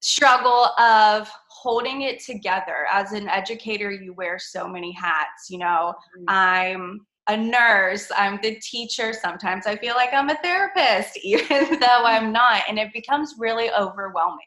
struggle 0.00 0.66
of 0.78 1.30
holding 1.62 2.02
it 2.02 2.20
together. 2.20 2.86
As 2.90 3.12
an 3.12 3.28
educator 3.28 3.90
you 3.90 4.12
wear 4.14 4.38
so 4.38 4.66
many 4.66 4.92
hats 4.92 5.48
you 5.48 5.58
know? 5.58 5.94
Mm-hmm. 6.18 6.24
i'm 6.28 7.06
a 7.28 7.36
nurse 7.36 8.10
i'm 8.16 8.40
the 8.42 8.56
teacher 8.56 9.12
sometimes 9.12 9.64
i 9.64 9.76
feel 9.76 9.94
like 9.94 10.12
i'm 10.12 10.28
a 10.28 10.34
therapist 10.42 11.16
even 11.22 11.78
though 11.78 12.04
i'm 12.04 12.32
not 12.32 12.62
and 12.68 12.78
it 12.78 12.92
becomes 12.92 13.34
really 13.38 13.70
overwhelming. 13.70 14.38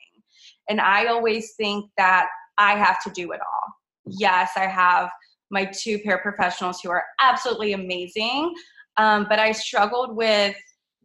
And 0.69 0.81
i 0.81 1.05
always 1.05 1.53
think 1.55 1.89
that 1.97 2.27
i 2.57 2.77
have 2.77 3.01
to 3.03 3.09
do 3.11 3.31
it 3.31 3.39
all. 3.39 3.73
Yes 4.05 4.51
i 4.57 4.65
have 4.65 5.09
my 5.51 5.65
two 5.65 5.99
paraprofessionals 5.99 6.77
who 6.83 6.89
are 6.89 7.05
absolutely 7.21 7.73
amazing 7.73 8.53
um, 8.97 9.25
but 9.29 9.39
i 9.39 9.51
struggled 9.51 10.15
with 10.15 10.55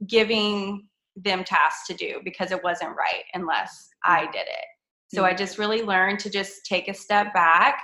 giving 0.06 0.88
them 1.16 1.44
tasks 1.44 1.86
to 1.86 1.94
do 1.94 2.20
because 2.24 2.50
it 2.52 2.62
wasn't 2.64 2.96
right 2.96 3.24
unless 3.34 3.90
I 4.04 4.26
did 4.26 4.42
it. 4.42 4.64
So 5.12 5.24
I 5.24 5.34
mm. 5.34 5.38
just 5.38 5.58
really 5.58 5.82
learned 5.82 6.20
to 6.20 6.30
just 6.30 6.64
take 6.64 6.88
a 6.88 6.94
step 6.94 7.34
back 7.34 7.82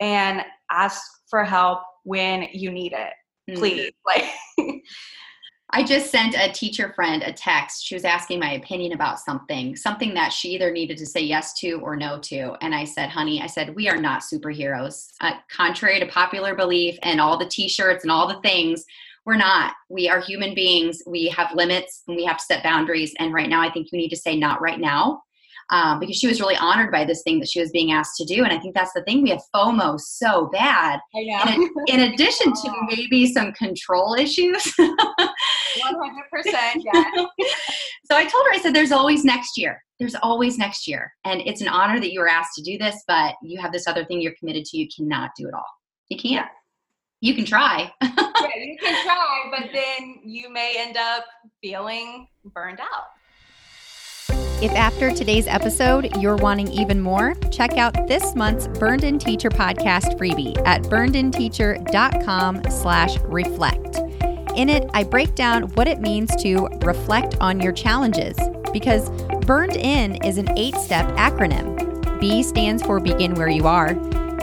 and 0.00 0.42
ask 0.70 1.02
for 1.28 1.44
help 1.44 1.80
when 2.04 2.48
you 2.52 2.70
need 2.70 2.92
it. 2.92 3.12
Mm. 3.50 3.58
Please. 3.58 3.90
Like 4.06 4.24
I 5.70 5.82
just 5.82 6.10
sent 6.10 6.34
a 6.34 6.50
teacher 6.50 6.92
friend 6.94 7.22
a 7.22 7.32
text. 7.32 7.84
She 7.84 7.94
was 7.94 8.06
asking 8.06 8.40
my 8.40 8.52
opinion 8.52 8.92
about 8.92 9.20
something, 9.20 9.76
something 9.76 10.14
that 10.14 10.32
she 10.32 10.48
either 10.50 10.72
needed 10.72 10.96
to 10.96 11.04
say 11.04 11.20
yes 11.20 11.52
to 11.60 11.72
or 11.80 11.94
no 11.94 12.18
to. 12.20 12.56
And 12.62 12.74
I 12.74 12.84
said, 12.84 13.10
honey, 13.10 13.42
I 13.42 13.46
said, 13.48 13.74
we 13.74 13.86
are 13.86 14.00
not 14.00 14.22
superheroes. 14.22 15.08
Uh, 15.20 15.34
contrary 15.54 16.00
to 16.00 16.06
popular 16.06 16.54
belief 16.54 16.96
and 17.02 17.20
all 17.20 17.36
the 17.36 17.48
t 17.48 17.68
shirts 17.68 18.02
and 18.02 18.10
all 18.10 18.26
the 18.26 18.40
things, 18.40 18.82
we're 19.26 19.36
not. 19.36 19.74
We 19.90 20.08
are 20.08 20.20
human 20.20 20.54
beings. 20.54 21.02
We 21.06 21.28
have 21.28 21.54
limits 21.54 22.02
and 22.08 22.16
we 22.16 22.24
have 22.24 22.38
to 22.38 22.44
set 22.44 22.62
boundaries. 22.62 23.12
And 23.18 23.34
right 23.34 23.50
now, 23.50 23.60
I 23.60 23.70
think 23.70 23.88
you 23.92 23.98
need 23.98 24.08
to 24.08 24.16
say 24.16 24.38
not 24.38 24.62
right 24.62 24.80
now. 24.80 25.22
Um, 25.70 26.00
because 26.00 26.16
she 26.16 26.26
was 26.26 26.40
really 26.40 26.56
honored 26.56 26.90
by 26.90 27.04
this 27.04 27.22
thing 27.22 27.40
that 27.40 27.48
she 27.48 27.60
was 27.60 27.70
being 27.70 27.92
asked 27.92 28.16
to 28.16 28.24
do. 28.24 28.42
And 28.42 28.52
I 28.52 28.58
think 28.58 28.74
that's 28.74 28.92
the 28.94 29.02
thing. 29.02 29.22
We 29.22 29.30
have 29.30 29.42
FOMO 29.54 30.00
so 30.00 30.48
bad. 30.50 30.98
I 31.14 31.24
know. 31.24 31.42
In, 31.86 32.00
in 32.00 32.12
addition 32.12 32.52
to 32.54 32.72
maybe 32.96 33.30
some 33.30 33.52
control 33.52 34.14
issues. 34.14 34.62
100%. 34.78 34.88
Yeah. 36.76 37.04
so 38.04 38.16
I 38.16 38.24
told 38.24 38.46
her, 38.46 38.52
I 38.52 38.60
said, 38.62 38.74
there's 38.74 38.92
always 38.92 39.24
next 39.24 39.58
year. 39.58 39.82
There's 39.98 40.14
always 40.14 40.56
next 40.56 40.88
year. 40.88 41.12
And 41.24 41.42
it's 41.42 41.60
an 41.60 41.68
honor 41.68 42.00
that 42.00 42.12
you 42.12 42.20
were 42.20 42.28
asked 42.28 42.54
to 42.54 42.62
do 42.62 42.78
this, 42.78 43.02
but 43.06 43.34
you 43.42 43.60
have 43.60 43.72
this 43.72 43.86
other 43.86 44.04
thing 44.06 44.22
you're 44.22 44.34
committed 44.38 44.64
to. 44.66 44.78
You 44.78 44.88
cannot 44.94 45.32
do 45.36 45.48
it 45.48 45.54
all. 45.54 45.66
You 46.08 46.16
can't. 46.16 46.32
Yeah 46.32 46.48
you 47.20 47.34
can 47.34 47.44
try. 47.44 47.92
yeah, 48.02 48.10
you 48.56 48.76
can 48.80 49.04
try, 49.04 49.50
but 49.50 49.70
then 49.72 50.20
you 50.24 50.50
may 50.52 50.76
end 50.78 50.96
up 50.96 51.24
feeling 51.60 52.28
burned 52.44 52.80
out. 52.80 53.06
If 54.60 54.72
after 54.72 55.12
today's 55.12 55.46
episode 55.46 56.16
you're 56.16 56.34
wanting 56.34 56.66
even 56.72 57.00
more, 57.00 57.34
check 57.52 57.78
out 57.78 58.08
this 58.08 58.34
month's 58.34 58.66
Burned 58.66 59.04
In 59.04 59.16
Teacher 59.16 59.50
podcast 59.50 60.18
freebie 60.18 60.60
at 60.66 60.82
burnedinteacher.com 60.82 62.62
slash 62.68 63.18
reflect. 63.20 63.98
In 64.56 64.68
it, 64.68 64.90
I 64.92 65.04
break 65.04 65.36
down 65.36 65.68
what 65.74 65.86
it 65.86 66.00
means 66.00 66.34
to 66.42 66.66
reflect 66.82 67.36
on 67.40 67.60
your 67.60 67.70
challenges 67.70 68.36
because 68.72 69.10
Burned 69.46 69.76
In 69.76 70.16
is 70.24 70.38
an 70.38 70.48
eight-step 70.58 71.06
acronym. 71.10 72.20
B 72.20 72.42
stands 72.42 72.82
for 72.82 72.98
begin 72.98 73.34
where 73.34 73.48
you 73.48 73.68
are. 73.68 73.92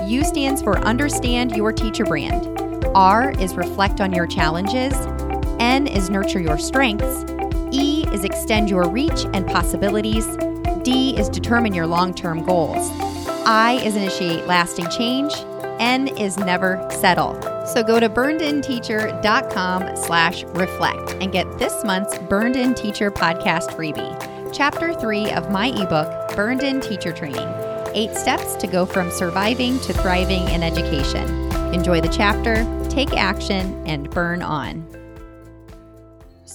U 0.05 0.23
stands 0.23 0.61
for 0.61 0.77
understand 0.77 1.57
your 1.57 1.73
teacher 1.73 2.05
brand. 2.05 2.47
R 2.95 3.31
is 3.31 3.55
reflect 3.55 3.99
on 3.99 4.13
your 4.13 4.27
challenges. 4.27 4.93
N 5.59 5.87
is 5.87 6.09
nurture 6.09 6.39
your 6.39 6.57
strengths. 6.57 7.34
Is 8.15 8.23
extend 8.23 8.69
your 8.69 8.87
reach 8.87 9.25
and 9.33 9.45
possibilities. 9.45 10.25
D 10.83 11.17
is 11.17 11.27
determine 11.27 11.73
your 11.73 11.85
long 11.85 12.13
term 12.13 12.45
goals. 12.45 12.89
I 13.45 13.81
is 13.83 13.97
initiate 13.97 14.47
lasting 14.47 14.89
change. 14.89 15.33
N 15.79 16.07
is 16.17 16.37
never 16.37 16.87
settle. 16.91 17.33
So 17.65 17.83
go 17.83 17.99
to 17.99 18.07
burnedinteacher.com 18.07 19.97
slash 19.97 20.45
reflect 20.45 21.11
and 21.21 21.33
get 21.33 21.59
this 21.59 21.83
month's 21.83 22.17
Burned 22.17 22.55
In 22.55 22.73
Teacher 22.73 23.11
podcast 23.11 23.71
freebie, 23.75 24.53
chapter 24.53 24.93
three 24.93 25.29
of 25.31 25.51
my 25.51 25.67
ebook, 25.67 26.37
Burned 26.37 26.63
In 26.63 26.79
Teacher 26.79 27.11
Training, 27.11 27.49
eight 27.93 28.15
steps 28.15 28.55
to 28.55 28.65
go 28.65 28.85
from 28.85 29.11
surviving 29.11 29.77
to 29.81 29.91
thriving 29.91 30.47
in 30.47 30.63
education. 30.63 31.27
Enjoy 31.73 31.99
the 31.99 32.07
chapter, 32.07 32.63
take 32.89 33.11
action, 33.11 33.85
and 33.85 34.09
burn 34.09 34.41
on. 34.41 34.87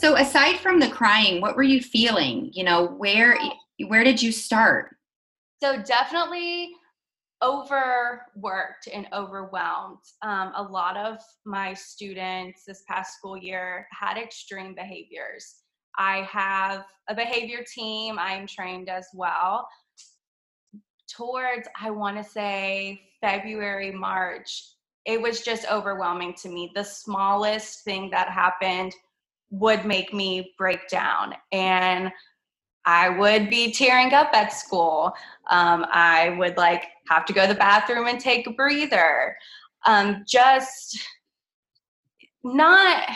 So, 0.01 0.17
aside 0.17 0.57
from 0.57 0.81
the 0.81 0.89
crying, 0.89 1.43
what 1.43 1.57
were 1.57 1.63
you 1.63 1.83
feeling? 1.83 2.51
You 2.55 2.65
know, 2.65 2.87
where 2.87 3.39
where 3.87 4.03
did 4.03 4.23
you 4.23 4.33
start? 4.33 4.97
So, 5.63 5.83
definitely 5.83 6.71
overworked 7.43 8.89
and 8.93 9.07
overwhelmed. 9.13 9.99
Um, 10.23 10.53
a 10.57 10.63
lot 10.63 10.97
of 10.97 11.19
my 11.45 11.75
students 11.75 12.65
this 12.67 12.83
past 12.89 13.19
school 13.19 13.37
year 13.37 13.87
had 13.93 14.17
extreme 14.17 14.75
behaviors. 14.75 15.57
I 15.99 16.27
have 16.31 16.87
a 17.09 17.15
behavior 17.15 17.63
team, 17.75 18.19
I'm 18.19 18.47
trained 18.47 18.89
as 18.89 19.07
well. 19.13 19.69
Towards, 21.15 21.69
I 21.79 21.91
want 21.91 22.17
to 22.17 22.25
say, 22.25 23.03
February, 23.21 23.91
March, 23.91 24.77
it 25.05 25.21
was 25.21 25.43
just 25.43 25.71
overwhelming 25.71 26.35
to 26.43 26.49
me. 26.49 26.73
The 26.75 26.85
smallest 26.85 27.85
thing 27.85 28.09
that 28.11 28.31
happened 28.31 28.95
would 29.51 29.85
make 29.85 30.13
me 30.15 30.55
break 30.57 30.89
down. 30.89 31.35
And 31.53 32.11
I 32.87 33.09
would 33.09 33.51
be 33.51 33.73
tearing 33.73 34.15
up 34.15 34.31
at 34.33 34.53
school. 34.53 35.13
Um, 35.51 35.87
I 35.91 36.31
would 36.39 36.57
like 36.57 36.85
have 37.09 37.25
to 37.27 37.33
go 37.33 37.43
to 37.43 37.53
the 37.53 37.59
bathroom 37.59 38.07
and 38.07 38.21
take 38.21 38.47
a 38.47 38.53
breather. 38.53 39.37
Um, 39.87 40.25
just 40.27 40.99
not, 42.43 43.09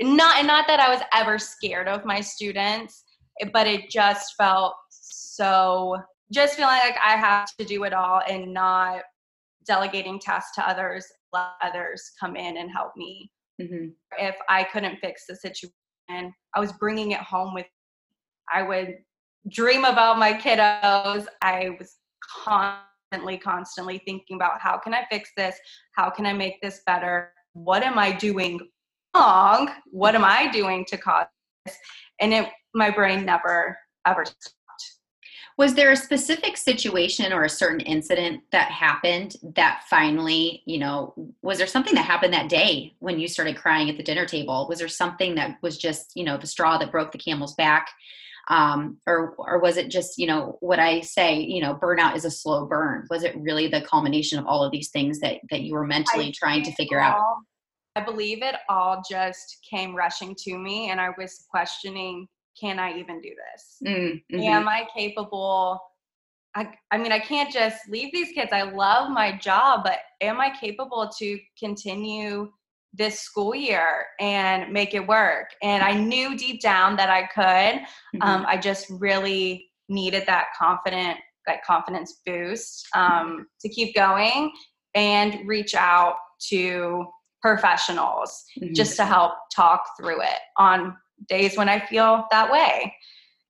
not, 0.00 0.44
not 0.44 0.66
that 0.66 0.80
I 0.80 0.90
was 0.90 1.02
ever 1.14 1.38
scared 1.38 1.88
of 1.88 2.04
my 2.04 2.20
students, 2.20 3.04
but 3.52 3.66
it 3.66 3.90
just 3.90 4.34
felt 4.36 4.74
so, 4.90 5.96
just 6.32 6.56
feeling 6.56 6.76
like 6.76 6.96
I 7.02 7.16
have 7.16 7.48
to 7.56 7.64
do 7.64 7.84
it 7.84 7.94
all 7.94 8.20
and 8.28 8.52
not 8.52 9.02
delegating 9.66 10.18
tasks 10.18 10.54
to 10.56 10.68
others 10.68 11.06
let 11.32 11.52
others 11.62 12.12
come 12.18 12.36
in 12.36 12.56
and 12.56 12.70
help 12.70 12.92
me. 12.96 13.30
Mm-hmm. 13.60 13.88
If 14.18 14.36
I 14.48 14.64
couldn't 14.64 14.98
fix 15.00 15.24
the 15.28 15.36
situation, 15.36 15.72
I 16.54 16.60
was 16.60 16.72
bringing 16.72 17.12
it 17.12 17.20
home 17.20 17.54
with. 17.54 17.66
I 18.52 18.62
would 18.62 18.94
dream 19.50 19.84
about 19.84 20.18
my 20.18 20.32
kiddos. 20.32 21.26
I 21.42 21.70
was 21.78 21.96
constantly, 22.44 23.38
constantly 23.38 24.02
thinking 24.04 24.36
about 24.36 24.60
how 24.60 24.78
can 24.78 24.94
I 24.94 25.04
fix 25.10 25.30
this? 25.36 25.56
How 25.92 26.10
can 26.10 26.24
I 26.24 26.32
make 26.32 26.60
this 26.62 26.82
better? 26.86 27.32
What 27.52 27.82
am 27.82 27.98
I 27.98 28.12
doing 28.12 28.60
wrong? 29.14 29.70
What 29.90 30.14
am 30.14 30.24
I 30.24 30.50
doing 30.50 30.84
to 30.88 30.96
cause 30.96 31.26
this? 31.66 31.76
And 32.20 32.32
it, 32.32 32.48
my 32.74 32.90
brain 32.90 33.24
never 33.24 33.76
ever 34.06 34.24
was 35.58 35.74
there 35.74 35.90
a 35.90 35.96
specific 35.96 36.56
situation 36.56 37.32
or 37.32 37.42
a 37.42 37.50
certain 37.50 37.80
incident 37.80 38.42
that 38.52 38.70
happened 38.70 39.34
that 39.56 39.82
finally, 39.90 40.62
you 40.66 40.78
know, 40.78 41.12
was 41.42 41.58
there 41.58 41.66
something 41.66 41.96
that 41.96 42.04
happened 42.04 42.32
that 42.32 42.48
day 42.48 42.94
when 43.00 43.18
you 43.18 43.26
started 43.26 43.56
crying 43.56 43.90
at 43.90 43.96
the 43.96 44.02
dinner 44.04 44.24
table? 44.24 44.66
Was 44.68 44.78
there 44.78 44.86
something 44.86 45.34
that 45.34 45.58
was 45.60 45.76
just, 45.76 46.12
you 46.14 46.22
know, 46.22 46.38
the 46.38 46.46
straw 46.46 46.78
that 46.78 46.92
broke 46.92 47.10
the 47.10 47.18
camel's 47.18 47.56
back? 47.56 47.88
Um, 48.48 48.98
or 49.06 49.34
or 49.36 49.58
was 49.58 49.76
it 49.76 49.90
just, 49.90 50.16
you 50.16 50.28
know, 50.28 50.56
what 50.60 50.78
I 50.78 51.00
say, 51.00 51.40
you 51.40 51.60
know, 51.60 51.74
burnout 51.74 52.14
is 52.14 52.24
a 52.24 52.30
slow 52.30 52.64
burn? 52.64 53.04
Was 53.10 53.24
it 53.24 53.36
really 53.36 53.66
the 53.66 53.82
culmination 53.82 54.38
of 54.38 54.46
all 54.46 54.62
of 54.62 54.70
these 54.70 54.90
things 54.90 55.18
that 55.20 55.38
that 55.50 55.62
you 55.62 55.74
were 55.74 55.86
mentally 55.86 56.28
I 56.28 56.32
trying 56.34 56.62
to 56.62 56.72
figure 56.72 57.00
all, 57.00 57.10
out? 57.10 57.36
I 57.96 58.04
believe 58.04 58.44
it 58.44 58.54
all 58.68 59.02
just 59.10 59.58
came 59.68 59.94
rushing 59.94 60.36
to 60.44 60.56
me, 60.56 60.90
and 60.90 61.00
I 61.00 61.10
was 61.18 61.44
questioning 61.50 62.28
can 62.60 62.78
I 62.78 62.98
even 62.98 63.20
do 63.20 63.30
this? 63.30 63.76
Mm-hmm. 63.86 64.40
Am 64.40 64.68
I 64.68 64.86
capable? 64.94 65.80
I, 66.54 66.70
I 66.90 66.98
mean, 66.98 67.12
I 67.12 67.18
can't 67.18 67.52
just 67.52 67.88
leave 67.88 68.12
these 68.12 68.32
kids. 68.32 68.52
I 68.52 68.62
love 68.62 69.10
my 69.10 69.36
job, 69.36 69.80
but 69.84 69.98
am 70.20 70.40
I 70.40 70.50
capable 70.50 71.10
to 71.18 71.38
continue 71.58 72.50
this 72.94 73.20
school 73.20 73.54
year 73.54 74.06
and 74.18 74.72
make 74.72 74.94
it 74.94 75.06
work? 75.06 75.50
And 75.62 75.82
I 75.82 75.92
knew 75.92 76.36
deep 76.36 76.60
down 76.60 76.96
that 76.96 77.10
I 77.10 77.26
could. 77.26 77.80
Mm-hmm. 77.80 78.22
Um, 78.22 78.44
I 78.48 78.56
just 78.56 78.86
really 78.90 79.66
needed 79.88 80.24
that 80.26 80.46
confident, 80.58 81.18
that 81.46 81.64
confidence 81.64 82.20
boost 82.26 82.86
um, 82.94 83.46
to 83.60 83.68
keep 83.68 83.94
going 83.94 84.52
and 84.94 85.46
reach 85.46 85.74
out 85.74 86.16
to 86.48 87.06
professionals 87.40 88.44
mm-hmm. 88.60 88.74
just 88.74 88.96
to 88.96 89.04
help 89.04 89.32
talk 89.54 89.82
through 89.98 90.22
it 90.22 90.40
on 90.56 90.96
days 91.26 91.56
when 91.56 91.68
I 91.68 91.80
feel 91.80 92.26
that 92.30 92.50
way. 92.50 92.94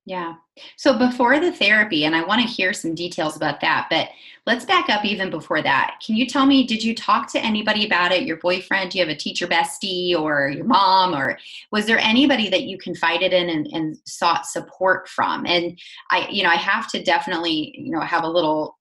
Yeah. 0.08 0.36
So 0.78 0.98
before 0.98 1.38
the 1.38 1.52
therapy, 1.52 2.06
and 2.06 2.16
I 2.16 2.24
want 2.24 2.40
to 2.40 2.48
hear 2.48 2.72
some 2.72 2.94
details 2.94 3.36
about 3.36 3.60
that, 3.60 3.88
but 3.90 4.08
let's 4.46 4.64
back 4.64 4.88
up 4.88 5.04
even 5.04 5.28
before 5.28 5.60
that. 5.60 6.00
Can 6.04 6.16
you 6.16 6.26
tell 6.26 6.46
me, 6.46 6.66
did 6.66 6.82
you 6.82 6.94
talk 6.94 7.30
to 7.32 7.44
anybody 7.44 7.84
about 7.84 8.12
it? 8.12 8.22
Your 8.22 8.38
boyfriend? 8.38 8.90
Do 8.90 8.98
you 8.98 9.04
have 9.04 9.14
a 9.14 9.18
teacher 9.18 9.46
bestie 9.46 10.18
or 10.18 10.48
your 10.48 10.64
mom? 10.64 11.14
Or 11.14 11.38
was 11.72 11.84
there 11.84 11.98
anybody 11.98 12.48
that 12.48 12.62
you 12.62 12.78
confided 12.78 13.34
in 13.34 13.50
and, 13.50 13.66
and 13.66 13.98
sought 14.06 14.46
support 14.46 15.10
from? 15.10 15.44
And 15.44 15.78
I, 16.10 16.26
you 16.30 16.42
know, 16.42 16.48
I 16.48 16.56
have 16.56 16.90
to 16.92 17.02
definitely, 17.02 17.74
you 17.76 17.90
know, 17.90 18.00
have 18.00 18.24
a 18.24 18.30
little 18.30 18.78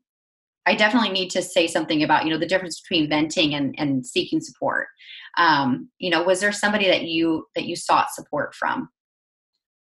I 0.67 0.75
definitely 0.75 1.11
need 1.11 1.29
to 1.29 1.41
say 1.41 1.65
something 1.65 2.03
about 2.03 2.25
you 2.25 2.29
know 2.29 2.37
the 2.37 2.45
difference 2.45 2.81
between 2.81 3.07
venting 3.07 3.55
and, 3.55 3.73
and 3.77 4.05
seeking 4.05 4.41
support. 4.41 4.87
Um, 5.37 5.89
you 5.99 6.09
know, 6.09 6.23
was 6.23 6.39
there 6.39 6.51
somebody 6.51 6.87
that 6.87 7.03
you 7.03 7.45
that 7.55 7.65
you 7.65 7.75
sought 7.75 8.11
support 8.11 8.55
from? 8.55 8.89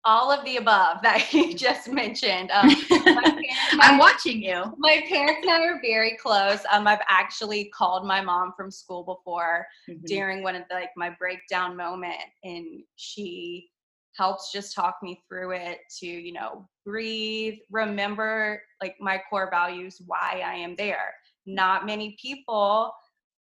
All 0.04 0.30
of 0.30 0.44
the 0.44 0.58
above 0.58 1.02
that 1.02 1.32
you 1.32 1.54
just 1.54 1.88
mentioned. 1.88 2.50
Um, 2.52 2.70
I'm 3.80 3.98
watching 3.98 4.42
you. 4.42 4.64
My 4.78 5.04
parents 5.08 5.40
and 5.42 5.50
I 5.50 5.64
are 5.64 5.80
very 5.82 6.16
close. 6.22 6.60
Um, 6.70 6.86
I've 6.86 7.00
actually 7.08 7.70
called 7.76 8.06
my 8.06 8.20
mom 8.20 8.52
from 8.56 8.70
school 8.70 9.02
before 9.02 9.66
mm-hmm. 9.88 10.04
during 10.04 10.42
one 10.42 10.54
of 10.54 10.62
the, 10.70 10.76
like 10.76 10.90
my 10.96 11.10
breakdown 11.18 11.76
moment, 11.76 12.16
and 12.44 12.82
she 12.94 13.68
helps 14.16 14.50
just 14.50 14.75
talk 14.75 14.96
me 15.02 15.22
through 15.28 15.52
it 15.52 15.78
to 15.98 16.06
you 16.06 16.32
know 16.32 16.66
breathe 16.84 17.58
remember 17.70 18.62
like 18.82 18.96
my 19.00 19.20
core 19.28 19.48
values 19.50 20.00
why 20.06 20.42
i 20.44 20.54
am 20.54 20.75
there 20.76 21.14
not 21.46 21.86
many 21.86 22.16
people 22.20 22.92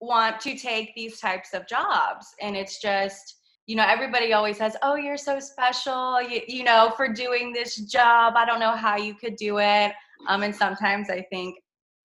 want 0.06 0.40
to 0.40 0.58
take 0.58 0.94
these 0.96 1.20
types 1.20 1.54
of 1.54 1.68
jobs 1.68 2.28
and 2.42 2.56
it's 2.56 2.82
just 2.82 3.38
you 3.68 3.76
know 3.76 3.86
everybody 3.88 4.34
always 4.34 4.58
says 4.58 4.76
oh 4.84 4.96
you're 4.96 5.18
so 5.18 5.40
special 5.40 6.22
you, 6.22 6.42
you 6.48 6.64
know 6.64 6.94
for 6.96 7.08
doing 7.08 7.52
this 7.52 7.78
job 7.78 8.34
i 8.36 8.46
don't 8.46 8.60
know 8.60 8.76
how 8.76 8.96
you 8.96 9.14
could 9.16 9.36
do 9.36 9.60
it 9.60 9.92
um 10.28 10.44
and 10.44 10.56
sometimes 10.56 11.10
i 11.10 11.22
think 11.32 11.58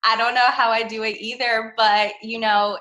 i 0.05 0.17
don't 0.17 0.35
know 0.35 0.49
how 0.49 0.71
i 0.71 0.83
do 0.83 1.03
it 1.03 1.17
either 1.21 1.75
but 1.77 2.13
you 2.23 2.39
know 2.39 2.79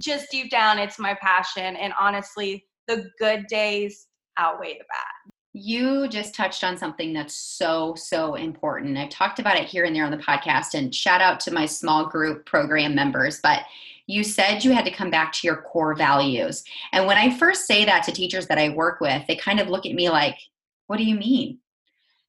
just 0.00 0.30
deep 0.30 0.50
down 0.50 0.78
it's 0.78 0.98
my 0.98 1.14
passion 1.20 1.76
and 1.76 1.92
honestly 1.98 2.64
the 2.86 3.10
good 3.18 3.46
days 3.48 4.06
outweigh 4.38 4.74
the 4.74 4.84
bad. 4.84 5.32
You 5.52 6.06
just 6.08 6.34
touched 6.34 6.64
on 6.64 6.76
something 6.76 7.12
that's 7.12 7.34
so, 7.34 7.94
so 7.96 8.34
important. 8.34 8.98
I've 8.98 9.08
talked 9.08 9.38
about 9.38 9.56
it 9.56 9.64
here 9.64 9.84
and 9.84 9.96
there 9.96 10.04
on 10.04 10.10
the 10.10 10.18
podcast, 10.18 10.74
and 10.74 10.94
shout 10.94 11.22
out 11.22 11.40
to 11.40 11.50
my 11.50 11.64
small 11.64 12.06
group 12.06 12.44
program 12.44 12.94
members. 12.94 13.40
But 13.42 13.60
you 14.06 14.22
said 14.22 14.64
you 14.64 14.72
had 14.72 14.84
to 14.84 14.90
come 14.90 15.10
back 15.10 15.32
to 15.32 15.46
your 15.46 15.62
core 15.62 15.94
values. 15.94 16.62
And 16.92 17.06
when 17.06 17.16
I 17.16 17.36
first 17.36 17.66
say 17.66 17.84
that 17.84 18.04
to 18.04 18.12
teachers 18.12 18.46
that 18.46 18.58
I 18.58 18.68
work 18.70 19.00
with, 19.00 19.26
they 19.26 19.36
kind 19.36 19.60
of 19.60 19.68
look 19.68 19.86
at 19.86 19.94
me 19.94 20.08
like, 20.08 20.38
what 20.86 20.96
do 20.96 21.04
you 21.04 21.16
mean? 21.16 21.58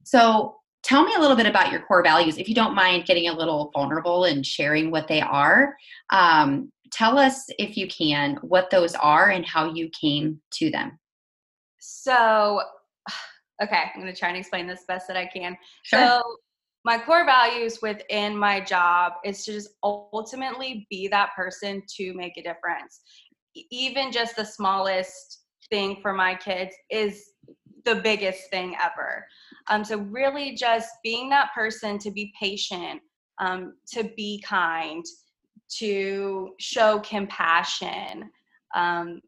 So 0.03 0.55
tell 0.84 1.03
me 1.03 1.13
a 1.15 1.19
little 1.19 1.36
bit 1.36 1.46
about 1.46 1.72
your 1.72 1.81
core 1.81 2.03
values 2.03 2.38
if 2.38 2.48
you 2.48 2.55
don't 2.55 2.75
mind 2.75 3.05
getting 3.05 3.27
a 3.29 3.34
little 3.34 3.72
vulnerable 3.74 4.24
and 4.24 4.46
sharing 4.46 4.89
what 4.89 5.07
they 5.07 5.19
are 5.19 5.75
um, 6.12 6.72
tell 6.91 7.17
us 7.17 7.46
if 7.57 7.75
you 7.75 7.88
can 7.88 8.38
what 8.41 8.69
those 8.69 8.93
are 8.96 9.31
and 9.31 9.46
how 9.46 9.74
you 9.74 9.89
came 9.89 10.39
to 10.52 10.69
them 10.69 10.97
so, 11.88 12.62
okay, 13.63 13.84
I'm 13.93 14.02
going 14.02 14.13
to 14.13 14.19
try 14.19 14.30
and 14.30 14.38
explain 14.38 14.67
this 14.67 14.84
best 14.88 15.08
that 15.08 15.17
I 15.17 15.25
can. 15.25 15.58
Sure. 15.84 15.99
So, 15.99 16.21
my 16.86 16.98
core 16.98 17.26
values 17.26 17.80
within 17.82 18.38
my 18.38 18.62
job 18.62 19.13
is 19.26 19.44
to 19.46 19.54
just 19.54 19.70
ultimately 19.84 20.88
be 20.90 21.08
that 21.10 21.32
person 21.36 21.84
to 21.98 22.13
make 22.13 22.38
a 22.38 22.44
difference. 22.44 23.02
Even 23.72 24.12
just 24.12 24.36
the 24.36 24.46
smallest 24.46 25.44
thing 25.70 25.98
for 26.02 26.13
my 26.13 26.36
kids 26.36 26.76
is 26.90 27.32
the 27.86 27.96
biggest 27.96 28.50
thing 28.52 28.76
ever. 28.82 29.26
Um, 29.70 29.84
so, 29.84 29.98
really, 29.98 30.56
just 30.56 30.90
being 31.04 31.30
that 31.30 31.50
person 31.54 31.98
to 32.00 32.12
be 32.12 32.34
patient, 32.40 33.02
um, 33.40 33.74
to 33.94 34.12
be 34.16 34.44
kind, 34.46 35.04
to 35.80 36.52
show 36.60 37.00
compassion, 37.00 38.30
um, 38.76 39.22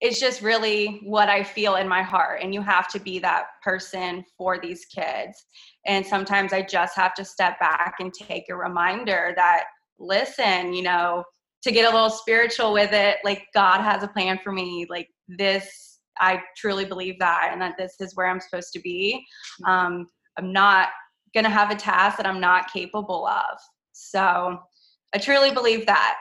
it's 0.00 0.20
just 0.20 0.42
really 0.42 1.00
what 1.04 1.28
I 1.28 1.42
feel 1.42 1.76
in 1.76 1.88
my 1.88 2.02
heart. 2.02 2.40
And 2.42 2.52
you 2.52 2.60
have 2.60 2.88
to 2.88 3.00
be 3.00 3.18
that 3.20 3.46
person 3.62 4.24
for 4.36 4.58
these 4.58 4.84
kids. 4.84 5.46
And 5.86 6.04
sometimes 6.04 6.52
I 6.52 6.62
just 6.62 6.96
have 6.96 7.14
to 7.14 7.24
step 7.24 7.58
back 7.58 7.94
and 8.00 8.12
take 8.12 8.44
a 8.50 8.56
reminder 8.56 9.32
that, 9.36 9.64
listen, 9.98 10.74
you 10.74 10.82
know, 10.82 11.24
to 11.62 11.72
get 11.72 11.90
a 11.90 11.94
little 11.94 12.10
spiritual 12.10 12.72
with 12.72 12.92
it, 12.92 13.16
like 13.24 13.44
God 13.54 13.80
has 13.80 14.02
a 14.02 14.08
plan 14.08 14.38
for 14.44 14.52
me. 14.52 14.86
Like 14.90 15.08
this, 15.28 15.98
I 16.18 16.42
truly 16.56 16.84
believe 16.84 17.18
that, 17.18 17.50
and 17.52 17.60
that 17.62 17.76
this 17.78 17.96
is 18.00 18.14
where 18.14 18.28
I'm 18.28 18.40
supposed 18.40 18.72
to 18.74 18.80
be. 18.80 19.24
Um, 19.64 20.06
I'm 20.38 20.52
not 20.52 20.88
going 21.34 21.44
to 21.44 21.50
have 21.50 21.70
a 21.70 21.76
task 21.76 22.18
that 22.18 22.26
I'm 22.26 22.40
not 22.40 22.72
capable 22.72 23.26
of. 23.26 23.58
So 23.92 24.58
I 25.14 25.18
truly 25.18 25.50
believe 25.50 25.86
that. 25.86 26.16